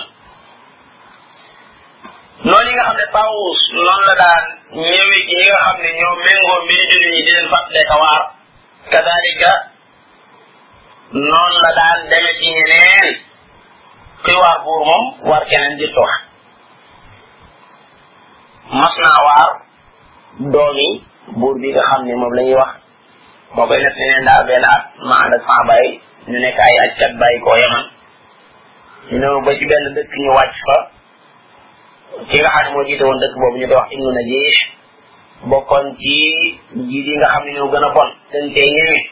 [2.50, 4.43] xam ne Tawus noonu la daan
[4.80, 8.24] ñëwee ci ñi xam ne ñoo méngoo mbiri julli ñi di leen fàttale ka waar
[8.91, 9.52] kadalika
[11.28, 13.29] noonu la daan demee ci ñeneen
[14.23, 16.10] kuy waar buur moom waar keneen di tox
[18.79, 19.49] mas naa waar
[20.55, 20.89] doomi
[21.39, 22.71] buur bi nga xam ni moom lañuy wax
[23.55, 25.89] moo koy nekk neneen daal benn at ma ànd ak sama bàyyi
[26.29, 27.86] ñu nekk ay ajkat bàyyi koo yaman
[29.10, 30.75] ñu ne ba ci benn dëkk ñu wàcc fa
[32.29, 34.58] ki nga xam ne moo jiite woon dëkk boobu ñu koy wax ibnu najih
[35.51, 36.13] bokkoon ci
[36.89, 39.03] jiit yi nga xam ne ñoo gën a bon dañ cee ñëwee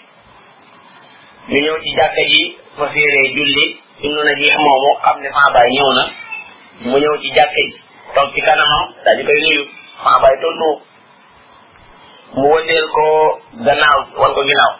[1.51, 2.41] ñu ñëw ci jàkka ji
[2.77, 6.03] fa féeree julli ibnu najih moo xam ne Fambaye ñëw na
[6.85, 7.81] mu ñëw ci jàkka ji
[8.13, 9.63] toog ci kanamam daal di koy nuyu
[10.03, 10.71] Fambaye tontu
[12.37, 13.05] mu wëndeel ko
[13.65, 14.73] gannaaw wan ko ginnaaw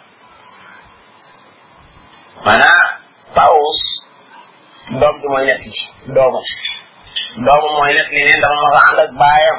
[2.44, 2.88] maanaam
[5.02, 5.82] doom bi mooy nekk ci
[6.16, 6.46] doomam
[7.44, 9.58] doomam mooy nekk ma ko ànd baayam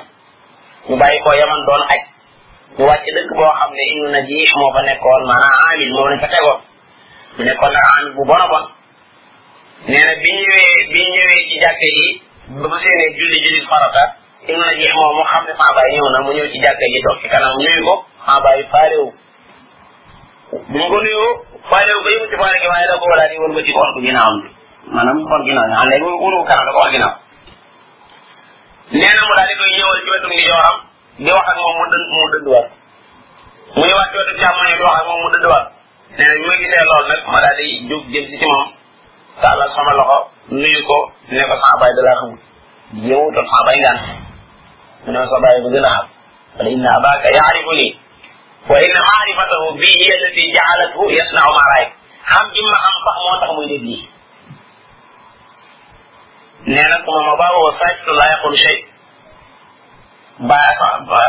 [0.87, 2.01] ñu bàyyi ko yaman doon aj
[2.77, 6.19] ñu wàcc dëkk boo xam ne ibnu najih moo fa nekkoon maanaam amil moo lañ
[6.23, 6.59] fa tegoon
[7.35, 8.63] mu nekkoon
[9.87, 12.09] nee na bi ñëwee bi ñëwee ci jàkka yi
[12.59, 14.03] ba mu seenee julli julli farata
[14.51, 14.55] im
[14.95, 17.27] moom mu xam ne maa bàyyi ñëw na mu ñëw ci jàkka ji toog ci
[17.33, 17.53] kanam
[17.87, 19.09] ko maa bàyyi faarewu
[20.71, 21.31] mu ko nuyoo
[21.69, 23.81] faarewu ba yëngu ci faare gi waaye da ko daal di woon ba ci ko
[24.05, 24.47] ginnaawam bi
[24.93, 27.13] maanaam xool ginnaaw ñu xam ne wóoru kanam da ko xool ginnaaw
[28.93, 30.75] nee na mu daal di koy ñëwal ci wetum ndijooram
[31.25, 32.67] di wax ak moom mu mu dënduwaat
[33.79, 34.11] mu ñëwaat
[35.07, 35.71] mu dënduwaat
[36.19, 38.47] nee na nag ma daal di jóg si ci
[39.39, 40.19] taalal sama loxo
[40.51, 40.99] nuyu ko
[41.31, 42.39] ne ko sama baay dalaa xamul
[43.07, 43.99] yow doon sama baay ngaan
[45.03, 46.05] mu ne ma sama baay bu gën a xam
[46.57, 47.91] wala inna abaaka yaarifu nii
[48.71, 51.91] wa inna maarifatahu bii hiya allati jaalathu yasnau maa raayik
[52.31, 54.01] xam gi ma xam sax moo tax muy def lii
[56.73, 58.77] nee na sama ma baaw wa sàccu laa yaqul shay
[60.49, 61.21] baa ba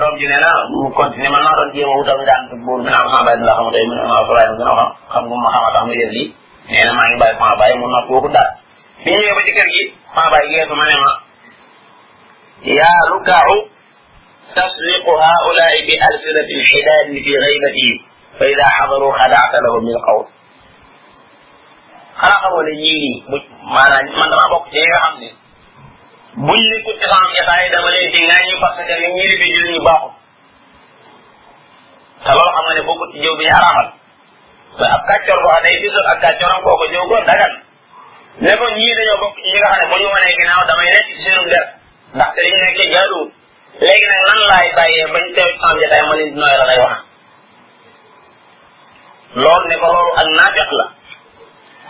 [0.00, 2.90] doom ji nee na mu continué man maa doon jéem a wutal ngaan buur bi
[2.92, 4.74] naa ko sama baay dalaa xamul tey mu ne ma sama baay bu gën a
[4.74, 6.28] xam xam nga ma xam a tax muy def lii
[6.68, 8.56] nee na maa ngi bàyyi sama bàyyi mu noppi waxu dara
[9.04, 11.12] bi ñëwee ba ci kër gi sama bàyyi geesu ma ne ma
[12.78, 13.56] yaa rukaaxu
[14.54, 17.96] tasliqu haulaai bi alsinati lxidaadi fi gaybatihim
[18.38, 20.22] fa ida xadaru xadaata lahum min qawl
[22.20, 23.36] xanaa xamoo ne ñii nii bu
[23.74, 25.28] maanaam man dama bokk ci nga xam ne
[26.46, 29.28] buñ li ko ci xam jotaay dama leen di ngaa ñu parce que li ñii
[29.30, 30.10] di bi jël ñu baaxul
[32.24, 33.88] te loolu xam nga ne bokkut ci jëw bi ñu araamal
[34.78, 37.52] kon ab kàccoor boo xam ne gisul ak kàccooram kooku ñëw ko dagan
[38.44, 41.06] ne ko ñii dañoo bokk ñi nga xam ne bu ñu wanee ginnaaw damay nekk
[41.08, 41.64] ci seenu der
[42.16, 43.26] ndaxte li ñu nekkee jaaduwul
[43.84, 46.78] léegi nag nan laay bàyyee bañ teew ci sama jotaay ma leen nooy la lay
[46.84, 46.96] wax
[49.42, 50.86] loolu ne ko loolu ak naafiq la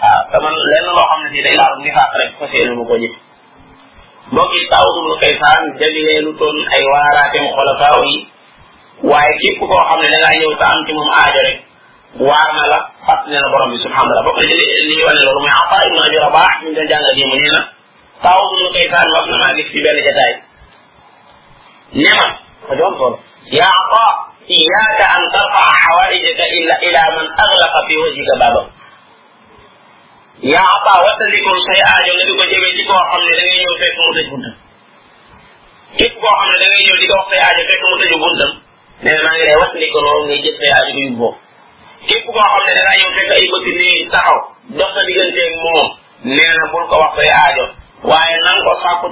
[0.02, 0.86] waaw te man lenn
[1.22, 3.14] ne si day laarum nifaaq rek fas yéene ma ko jëf
[4.32, 8.16] mbokk yi Daawud ibnu Kaysaan jëlee lu toon ay waaraatem xolafaaw yi
[9.10, 11.10] waaye képp koo xam ne da ngaa ñëw te am ci moom
[12.18, 15.50] waar na la fàttali na borom bi subhanahu wa ta'ala li ñu wane loolu mooy
[15.58, 17.60] Ata ibn Abi Rabah ñu ngi jàngal nii mu nee na
[18.24, 20.32] taw ibn Kaysan wax na maa gis ci benn jataay
[21.98, 22.26] ne ma
[22.66, 23.14] ko doon tool
[23.58, 24.06] ya Ata
[24.54, 28.62] iyyaka an tarfa hawarijaka illa ila man aghlaqa fi wajhika baba
[30.54, 33.58] ya Ata wattalikul say aajo nga di ko jëmee ci koo xam ne da ngay
[33.62, 34.54] ñëw fekk mu tëj buntam
[35.98, 38.16] képp koo xam ne da ngay ñëw di ko wax say aajo fekk mu tëju
[38.22, 38.50] buntam
[39.02, 41.34] nee na maa ngi lay wattalikul loolu ngay jëf say aajo ko yóbboo
[42.08, 43.42] képp koo xam ne da ngaa ñëw fekk ay
[43.80, 44.38] nii taxaw
[44.78, 45.86] dox sa digganteeg moom
[46.36, 47.64] nee na bul ko wax say aajo
[48.10, 49.03] waaye na nga ko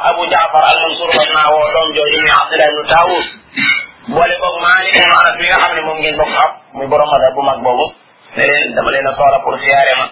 [0.00, 3.26] Abu Jaafar al-Mansur mas naa woo doom jooju ñu Abdullah ibn Taawus
[4.16, 7.34] boole koog Maalik ibn Anas mi xam ne moom ngeen bokk xam muy borom madhab
[7.36, 7.86] bu mag boobu
[8.36, 10.06] ne leen dama leen a soxla pour siyaare ma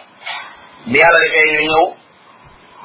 [0.92, 1.84] bi yàlla defee ñu ñëw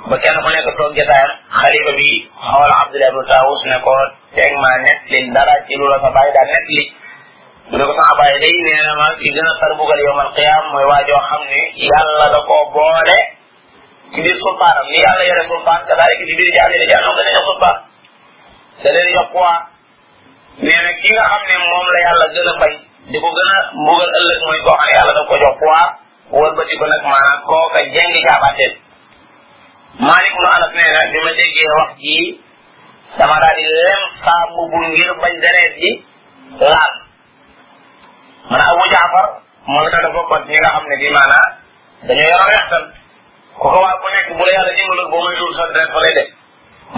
[0.09, 2.09] ba kenn ku nekk toog jotaayam xalifa bi
[2.47, 3.93] xool Abdullah ibn Taawus ne ko
[4.37, 5.19] teg maa nekk li
[5.67, 6.67] ci lu la sa daal nekk
[7.69, 12.27] mu ne ko sama day nee na ma ci a sarbugal yowmal qiyaam mooy waajoo
[12.33, 13.19] da koo boole
[14.13, 17.13] ci biir sultaanam ni yàlla yore sultaan te daal di biir jaam yi ne jaam
[17.17, 17.75] dana jox sultaan
[18.83, 19.57] da leen yokk waa
[20.65, 22.73] nee na ki nga xam ne moom la yàlla gën a bay
[23.11, 25.85] di ko gën a mbugal ëllëg mooy koo xam ne yàlla daf ko jox waa
[26.37, 28.73] wal ba di ko nag maanaam kooka jengi jaabaateel
[29.99, 32.27] Malik ibn Anas nee na bi ma déggee wax jii
[33.17, 35.91] dama daal di lem saa mbubu ngir bañ deret ji
[36.71, 36.93] laal
[38.49, 39.25] man Abu Jaafar
[39.67, 41.49] moom itam dafa bokkoon ñi nga xam ne bi maanaam
[42.05, 42.85] dañoo yoroon yaxtan
[43.59, 45.99] ku ko waa ku nekk bu la yàlla dimbalul boo muy dul sa deret fa
[46.05, 46.29] lay def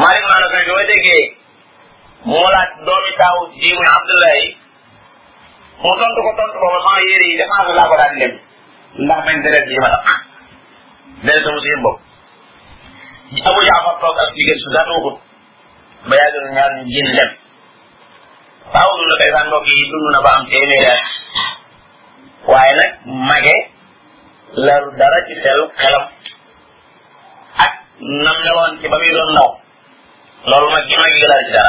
[0.02, 1.24] Malick maanaam kay bi ma déggee
[2.30, 4.48] mu laaj doomi taaw ji muy Abdoulaye
[5.84, 6.46] mu tontu ko ba
[6.84, 8.34] sama yére yi dépense laa ko daal di dem
[9.04, 9.65] ndax ma dàq deret
[11.46, 11.98] sama seen bopp
[13.50, 15.12] Abu Jaafar toog ak jigéen su daatu ko
[16.10, 17.32] ba yàgg na ñaar ñu génn dem
[18.74, 21.02] taaw du kay saan mbokk yi dund na ba am téeméeri at
[22.52, 22.91] waaye nag
[23.30, 23.56] mage
[24.65, 26.06] lalu dara ci xel xelam
[28.00, 29.50] nam ne woon ci ba muy doon ndaw
[30.50, 31.66] loolu mag gi mag ci dara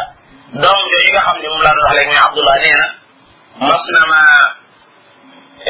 [0.63, 2.87] doom jooju nga xam ne moom laa doon wax léegi Abdullah nee na
[3.67, 4.21] mas na ma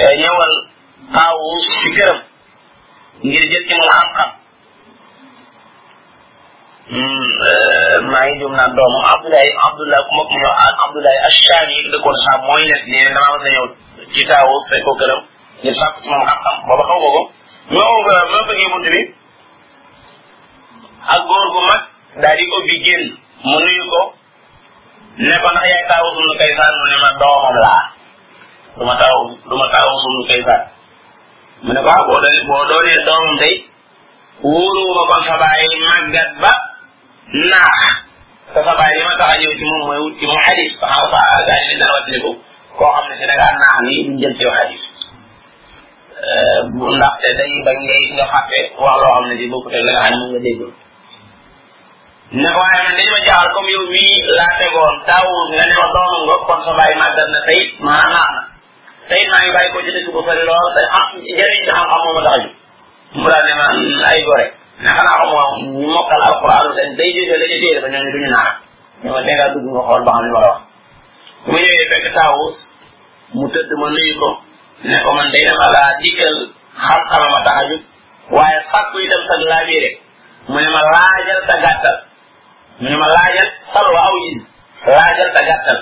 [0.01, 0.55] eh, ñëwal
[1.21, 1.47] aawu
[1.79, 2.19] ci këram
[3.27, 4.31] ngir jël ci moom xam-xam
[6.91, 10.55] hmm, eh, maa ngi jum naan doomam Abdoulaye Abdoulaye ku mag mu ñëw
[10.89, 13.67] Abdoulaye Achane yi dëkkoon saa mooy nekk nee na damaa mas na ñëw
[14.13, 15.21] ci taawu fekk ko këram
[15.61, 17.23] ngir sàkk ci moom xam-xam booba xaw ko ko
[17.77, 19.03] ñoo ma bëggee bunt bi
[21.07, 21.83] ak góor gu mag
[22.19, 22.77] daal di ubbi
[23.47, 24.03] mu nuyu ko
[25.23, 27.85] ne ko ndax yaay taawu sunu kaysaan mu ne ma doomam laa
[28.79, 29.67] du ma taaw du ma
[31.63, 33.55] mu ne ko ah boo doonee boo doonee doomam tey
[34.43, 36.53] wóoruwuma kon sa baay màggat ba
[37.55, 37.79] naax
[38.53, 40.91] te sa baay li ma a ñëw ci moom mooy wut ci mu xadis xam
[40.91, 42.31] nga saa gaañ li dana wattali ko
[42.79, 44.83] koo xam ne si dangaa naax nii duñ jël ci xadis
[46.19, 47.79] euh, ngay
[48.15, 50.85] nga fàtte wax xam ne si bokkut ak nga xam ne moom nga
[52.35, 55.87] ne ko waaye man dañoo jaaxal comme yow mii laa tegoon daawul nga ne ma
[55.95, 58.43] doonu nga kon sa bàyyi màggat na tey maanaam na
[59.11, 62.01] tey maa ngi ko ci dëkk bu sori lool te am ah njëriñ ci xam-xam
[62.15, 62.51] ma tax ju
[63.15, 63.67] ne ma
[64.11, 64.47] ay gore
[64.83, 68.11] ne xanaa xam moom ñu mokkal alquraan seen day jëfe la ñu téye dafa ñooñu
[68.15, 68.53] duñu naax
[69.13, 70.41] ma dégg dugg nga xool ba xam li ma
[71.49, 72.45] mu ñëwee fekk taawu
[73.37, 74.29] mu tëdd ma nuyu ko
[74.89, 76.37] ne ko man day dama laa dikkal
[77.09, 77.83] xam ma tax a jub
[78.35, 79.41] waaye sàkku itam sag
[80.51, 81.99] mu ne ma laajal sa gàttal
[82.81, 84.37] ñu ne ma laajal salwa aw yin
[84.93, 85.79] laajal ta gàttal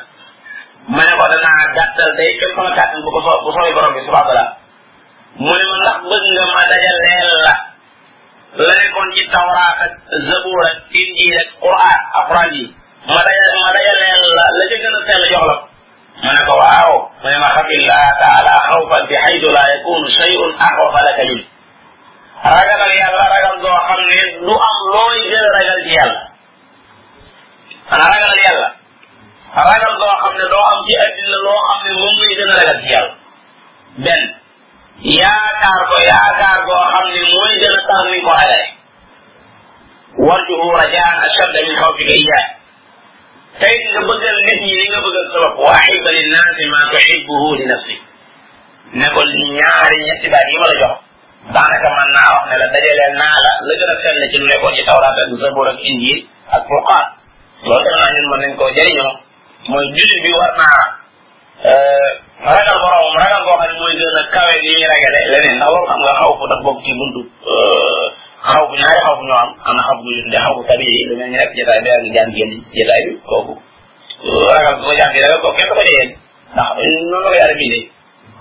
[0.95, 3.95] ma ne ko danaa gàttal day képp sama kàttan bu ko so bu sooy borom
[3.97, 4.45] bi subhanahu wa taala
[5.43, 7.55] mu ne ma ndax bëgg nga ma dajal leel la
[8.67, 9.93] la nekkoon ci tawraat ak
[10.31, 12.65] zabuur ak injil ak quran alquran yi
[13.11, 15.57] ma dajal ma dajal leel la la ca gën a sell jox la
[16.25, 16.93] ma ne ko waaw
[17.23, 21.43] mu ne ma xafillah taala xawfan bi xaytu laa yakunu shay'un axwafa laka min
[22.55, 26.34] ragalal yàlla ragal goo xam ne du am looy gën a ragal ci yàlla
[27.91, 28.69] xanaa ragal yàlla
[29.69, 32.57] ragal goo xam ne doo am ci addina loo xam ne moom ngay gën a
[32.61, 33.15] ragal ci yàlla
[34.05, 34.23] benn
[35.21, 38.67] yaakaar ko yaakaar goo xam ne mooy gën a tax ni ko alale
[40.27, 42.47] warjuhu rajaan ashadda min xawfika iyaah
[43.61, 47.49] tey nga bëggal nit ñi li nga bëggal sa bopp wa axiba linnaasi ma tuxibuhu
[47.59, 47.97] li nafsi
[48.99, 49.21] ne ko
[49.59, 50.95] ñaari ñetti baat yi ma la jox
[51.55, 54.47] daanaka man naa wax ne la dajaleel naa la la gën a fenn ci lu
[54.49, 56.21] nekkoon ci tawraat ak zabur ak injil
[56.57, 57.14] ak furqaan
[57.65, 57.65] loolu def
[57.97, 59.13] naa ñun mën nañ koo jëriñoo
[59.71, 60.81] mooy jullit bi war naa
[61.71, 62.09] euh,
[62.53, 65.69] ragal borom ragal boo xam ne mooy gën a kawe ni ñuy ragale leneen ndax
[65.73, 67.21] loolu xam nga xaw fu daf bokk ci buntu
[67.53, 68.05] euh,
[68.49, 70.85] xaw bu ñaari xaw bu ñoo am am na xaw bu ñu xaw bu tabi
[70.95, 73.53] yi lu mel ni rek jotaay bi ak jaan génn jotaay bi kooku
[74.27, 76.11] euh, ragal ko jaan bi ragal ko kenn ko jëyeen
[76.55, 76.69] ndax
[77.11, 77.83] noonu la yàlla bindee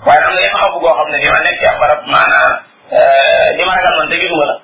[0.06, 2.00] waaye am na yenn xaw bu goo xam ne fi ma nekk ci ab barab
[2.12, 2.52] maanaam
[3.56, 4.56] li ma ragal man te gisuma la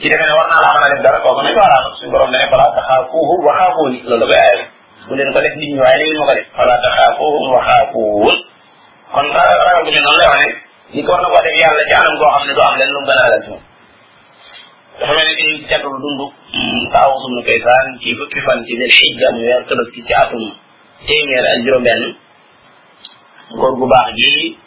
[0.00, 2.10] ci defe ne war naa laa mën a def dara kooku nañ ko araam suñu
[2.12, 4.60] borom ne falaa taxaafuuhu waxaafuuni loolu koy aayal
[5.06, 8.36] bu leen ko def nit ñi waaye léegi ma ko def falaa taxaafuuhum waxaafuun
[9.12, 10.48] kon ragal ragal bu mel noonu lay wax ne
[10.94, 12.90] ni ko war na koo def yàlla ci anam goo xam ne doo am leen
[12.94, 13.64] lu mu gën a ragal ci moom
[14.98, 16.20] dafa mel ne fi jàddul dund
[16.54, 20.44] mm, taawu sumnu kaysaan ci fukki fan ci del xijja mu weer tabaski ci atum
[21.06, 22.04] téeméer ak juróom-benn
[23.58, 24.58] góor gu baax gi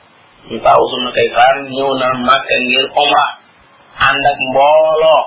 [0.66, 3.26] taawu sumnu kaysaan ñëw na màkka ngir omra
[4.04, 5.24] ànd ak mbooloo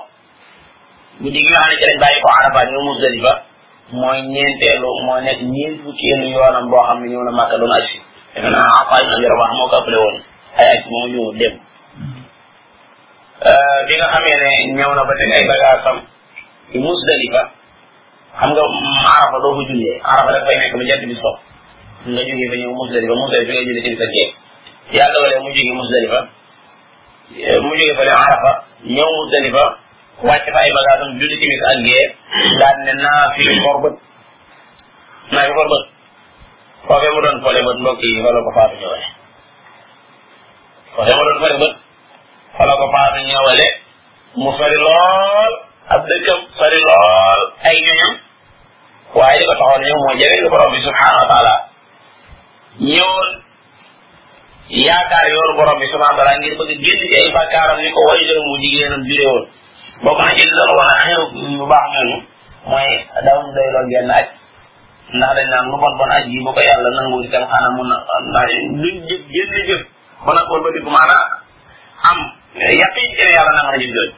[1.21, 3.33] guddi gi nga xam ne ci lañ bàyyi ko Arafat ñëw Muzdalifa
[3.99, 7.83] mooy ñeenteelu moo nekk ñeent fukkeelu yoonam boo xam ne ñëw na Màkka doon aj
[7.89, 7.97] si
[8.35, 9.25] defe naa Afaay Abi
[9.57, 10.15] moo ko appelé woon
[10.59, 11.53] ay aj moo ñëw dem
[13.49, 15.97] euh, bi nga xamee ne ñëw na ba teg ay bagaasam
[16.71, 17.41] ci Muzdalifa
[18.39, 18.61] xam nga
[19.15, 21.37] Arafa doo fa jullee Arafa daf fay nekk ba jant bi sopp
[22.11, 24.31] nga jógee fa ñëw Muzdalifa Muzdalifa nga jullee ci sa jeex
[24.95, 26.19] yaa doole mu jógee Muzdalifa
[27.35, 28.51] mu jóge fële Arafa
[28.93, 29.65] ñëw Muzdalifa
[30.27, 32.05] wàcc fa ay bagages am julli timis ak gee
[32.59, 33.95] daal ne naa fi for bët
[35.31, 35.85] naa fi for bët
[36.87, 39.07] foofee mu doon fole bët yi fa la ko faatu ñëwale
[40.95, 41.73] foofee mu doon fole bët
[42.57, 42.85] fa la ko
[44.41, 45.53] mu sori lool
[45.93, 46.79] ab dëkkam sori
[49.19, 51.37] waaye li ko taxoon ñëw moo jege lu borom bi subhanahu wa
[54.69, 58.21] yaakaar yoonu borom bi subhanahu wa taala ngir bëgg génn ci ay ni ko way
[58.27, 59.43] jël mu jigéenam biréewoon
[60.05, 61.23] bokk na ci li doon wala xew
[61.57, 62.17] bu baax ñooñu
[62.69, 62.89] mooy
[63.25, 64.25] daw ñu lool genn aj
[65.17, 67.87] ndax dañ naan lu bon bon aj yi bu ko yàlla nangu itam xanaa mun
[67.89, 67.95] na
[68.29, 68.47] ndax
[68.81, 69.81] duñ jëf génn jëf
[70.25, 71.17] ba nag ba di maana
[72.13, 72.19] am
[72.81, 74.13] yaqin ci ne yàlla nangu na jëf jooju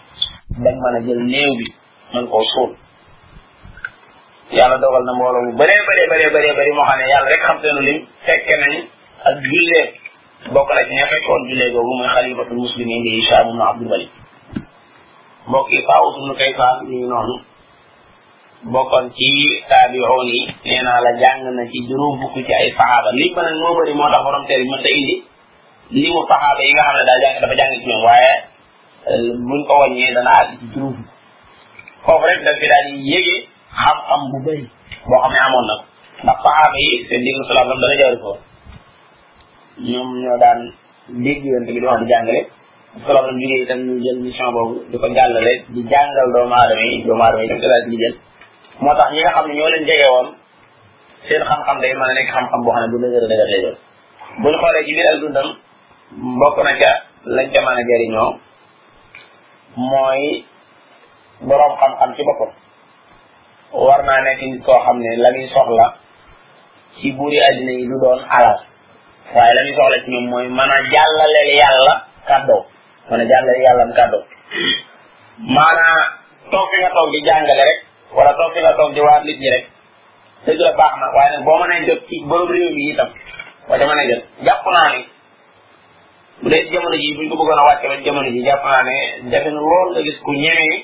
[0.66, 1.68] dañ mën a jël néew bi
[2.14, 2.72] mën koo suul
[4.52, 7.58] yàlla dogal na mbooloo bu bëree bëree bëree bëree bëri moo xam ne rek xam
[7.62, 8.54] seenu lim fekke
[9.30, 9.40] ak
[10.50, 14.10] bokk na ci ña fekkoon jullee googu mooy xalifatul muslimin di Hicham ibn Abdul Walid
[15.48, 17.36] mbokk yi Taawus ibn Kaysaan ñu ngi noonu
[18.74, 19.30] bokkoon ci
[19.70, 23.42] taabiroon yi nee naa la jàng na ci juróom fukk ci ay saxaaba lim ba
[23.46, 27.86] nag moo bëri moo tax borom teer mu saxaaba yi nga xam dafa jàng ci
[27.88, 28.34] ñoom waaye
[29.14, 32.96] euh, buñ ko wàññee dana àgg ci juróom fukk foofu rek daf fi daal di
[33.14, 33.40] yégee
[33.82, 34.66] xam-xam bu bëri
[35.08, 35.84] boo xam ne amoon na ko
[36.26, 38.42] ndax saxaaba yi seen diir salaam dana jaari foofu
[39.90, 40.72] ñoom ñoo daan
[41.10, 42.40] dégg yoon bi di wax di jàngale
[43.04, 46.82] solo la jógee itam ñu jël mission boobu di ko jàllale di jàngal doomu aadama
[46.90, 48.16] yi doomu aadama yi tam daal di jël
[48.82, 50.28] moo tax ñi nga xam ne ñoo leen jege woon
[51.28, 53.78] seen xam-xam day mën a nekk xam-xam boo xam ne bu dëgër dëgër lay doon
[54.42, 54.92] bu ñu xoolee ci
[55.24, 55.48] dundam
[56.40, 56.92] bokk na ca
[57.36, 58.32] lañ ca mën a jëriñoo
[59.90, 60.24] mooy
[61.48, 62.52] borom xam-xam ci boppam
[63.86, 65.86] war naa nekk koo xam ne la muy soxla
[66.98, 68.58] ci buuri àddina
[69.36, 71.94] waaye la ñu soxla ci ñoom mooy mën a jàllaleel yàlla
[72.28, 72.62] kàddoo
[73.10, 74.24] mën a jàllaleel yàlla kàddoo
[75.56, 75.98] maanaa
[76.52, 77.78] toog fi nga toog di jàngale rek
[78.16, 79.66] wala toog fi nga toog di waat nit ñi rek
[80.46, 83.10] dëgg la baax na waaye nag boo mënee jot ci borom réew mi itam
[83.70, 85.02] wa ca mën a jot jàpp naa ni
[86.42, 88.96] bu dee jamono ji buñ ko bëggoon a wàcce ba jamono ji jàpp naa ne
[89.32, 90.76] defe na lool la gis ku ñemee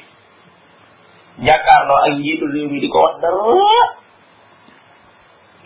[1.48, 3.41] jàkkaarloo ak njiitu réew mi di ko wax dara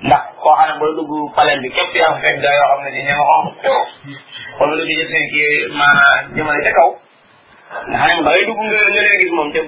[0.08, 2.98] ndax koo xam ne booy dugg palais bi képp yaa fekk gaa o xam ne
[3.02, 3.82] ni ñoom xonq teew
[4.60, 6.90] wala lu ñu jëf seen kii maanaam jëmale ca kaw
[7.88, 9.66] nga xam ne ba ngay dugg nga nga leen gis nga ñëw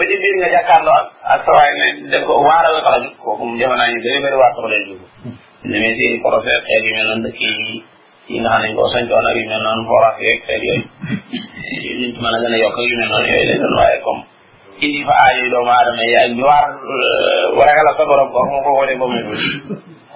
[0.00, 0.96] ba ci biir nga jàkkaarloo
[1.34, 1.42] ak
[2.14, 5.02] ak ko waaral xala bi kooku mu jamono ñu bëri bëri waar soxla leen dugg
[5.70, 7.84] demee si projet xeet yu mel noonu dëkk yi
[8.30, 12.06] yi nga xam ne koo sañcoon ak yu mel noonu forage yeeg xeet yooyu ñu
[12.22, 14.22] mën a gën a yokk ak yu mel comme
[14.80, 16.66] indi fa aajoy doomu aadama yi ak ñu waar
[17.58, 19.22] waragala euh, sa borom ko moom ko wone ba mu ne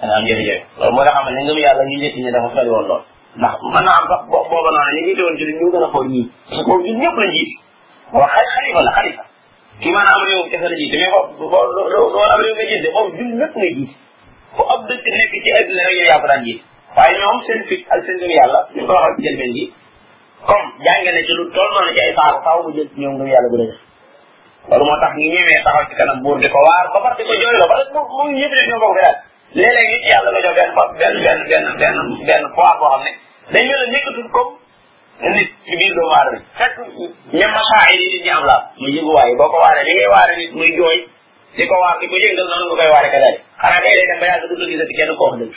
[0.01, 2.69] dana am jafe-jafe loolu moo tax xam ne ngëm yàlla ñu njëkk ñi dafa sori
[2.73, 3.03] woon lool
[3.39, 5.87] ndax mën naa am sax booba noonu ñu jiite woon ci li ñu gën a
[5.93, 7.53] xool ñii parce que boobu ñun ñëpp lañ jiite
[8.15, 9.23] waaw xali xalifa la xalifa
[9.81, 11.43] kii maanaam réew kese la jiite mais foofu
[11.75, 13.93] loolu am réew nga jiite foofu ñun ñëpp nga jiite
[14.55, 16.63] fu ab dëkk nekk ci adduna rek yow yaa ko daan jiite
[16.95, 19.65] waaye ñoom seen fit ak seen ngëm yàlla ñu ko waxal ci jëlbeen gi
[20.47, 23.25] comme jàngale ci lu toll noonu ci ay saaru faaw mu jël ci ñoom ngëm
[23.33, 23.79] yàlla bu dëgër
[24.69, 27.23] loolu moo tax ñu ñemee taxaw ci kanam buur di ko waar ba pare di
[27.29, 29.15] ko jooyloo ba pare mu mu ñëpp ñoo bokk daal
[29.57, 31.97] léeg-léeg nit yàlla la jox benn bopp benn benn benn benn
[32.27, 33.11] benn poids boo xam ne
[33.53, 34.53] dañ mel ne nekkatul comme
[35.35, 36.75] nit ci biir doomu aadama fekk
[37.37, 40.33] ñem masaa yi nit ñi am laa mu yëguwaay boo ko waaree li ngay waare
[40.41, 40.97] nit muy jooy
[41.57, 44.05] di ko waar di ko yëngal noonu nga koy waare ka daal xanaa kay day
[44.09, 45.55] dem ba yàgg du gisati kenn koo wax dëgg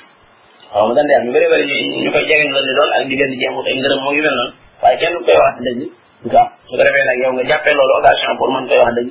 [0.73, 1.65] waaw mu daan daal ñu bëri bëri
[2.05, 4.53] ñu koy jegeñ la ni lool ak diggante jeexut ay ngërëm moo yu mel noonu
[4.83, 5.81] waaye kenn koy wax dëgg
[6.27, 8.93] nga am su ko defee nag yow nga jàppee loolu occasion pour mën koy wax
[8.97, 9.09] dëgg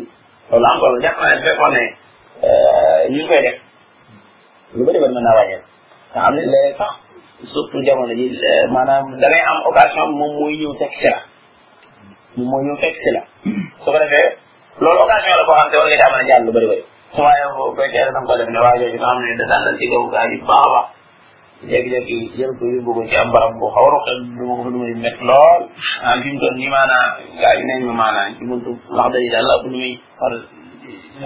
[0.51, 1.83] loolu encore jàpp naa ne su fekkoon ne
[2.43, 3.21] euh, ñu
[7.73, 11.19] ngi jamono ji euh, maanaam da ngay am occasion moom mooy ñëw fekk si la
[12.35, 13.21] moom mooy ñëw fekk si la
[13.83, 14.27] su ko defee
[15.03, 16.83] occasion la boo xam a lu bëri bëri
[17.15, 19.63] su waaye bu fekkee da ko def ne waa jooju nga xam ne da daan
[19.65, 20.01] dal ci kaw
[20.31, 20.87] yi a baax
[21.67, 22.63] léegi-léegi jël ko
[23.33, 24.89] barab bu xaw a roqal lu ma ko fa lu lool
[26.07, 27.07] ah fi mu toll nii maanaam
[27.41, 29.65] gars yi nañ ma maanaam daal la ëpp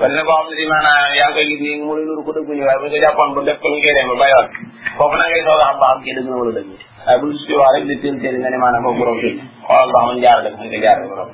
[0.00, 2.22] wala na koo xam ne di maanaam yaa ngi koy gis nii mu lay nuru
[2.24, 4.50] ko dëgguñu waaye bu ñu ko jàppoon ba dem ba bàyyiwaat
[4.96, 6.68] foofu na ngay soog a xam ba xam kii dëgg na wala dëgg
[7.04, 9.34] waaye bu ñu si wax rek di teel teel nga ne maanaam foofu borom fii
[9.68, 11.30] xoolal ba xam ne jaar def mu ngi jaar borom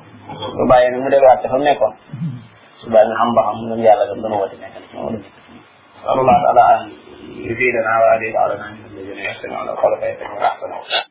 [0.59, 4.19] bu bàyyee nag mu delluwaat te fa mu nga xam ba xam ngam yàlla gam
[4.23, 10.15] dana wati nekk na ci moom dëgg يزيدنا وعلينا على من الذين يحسن على خلفه
[10.35, 11.05] وأحسن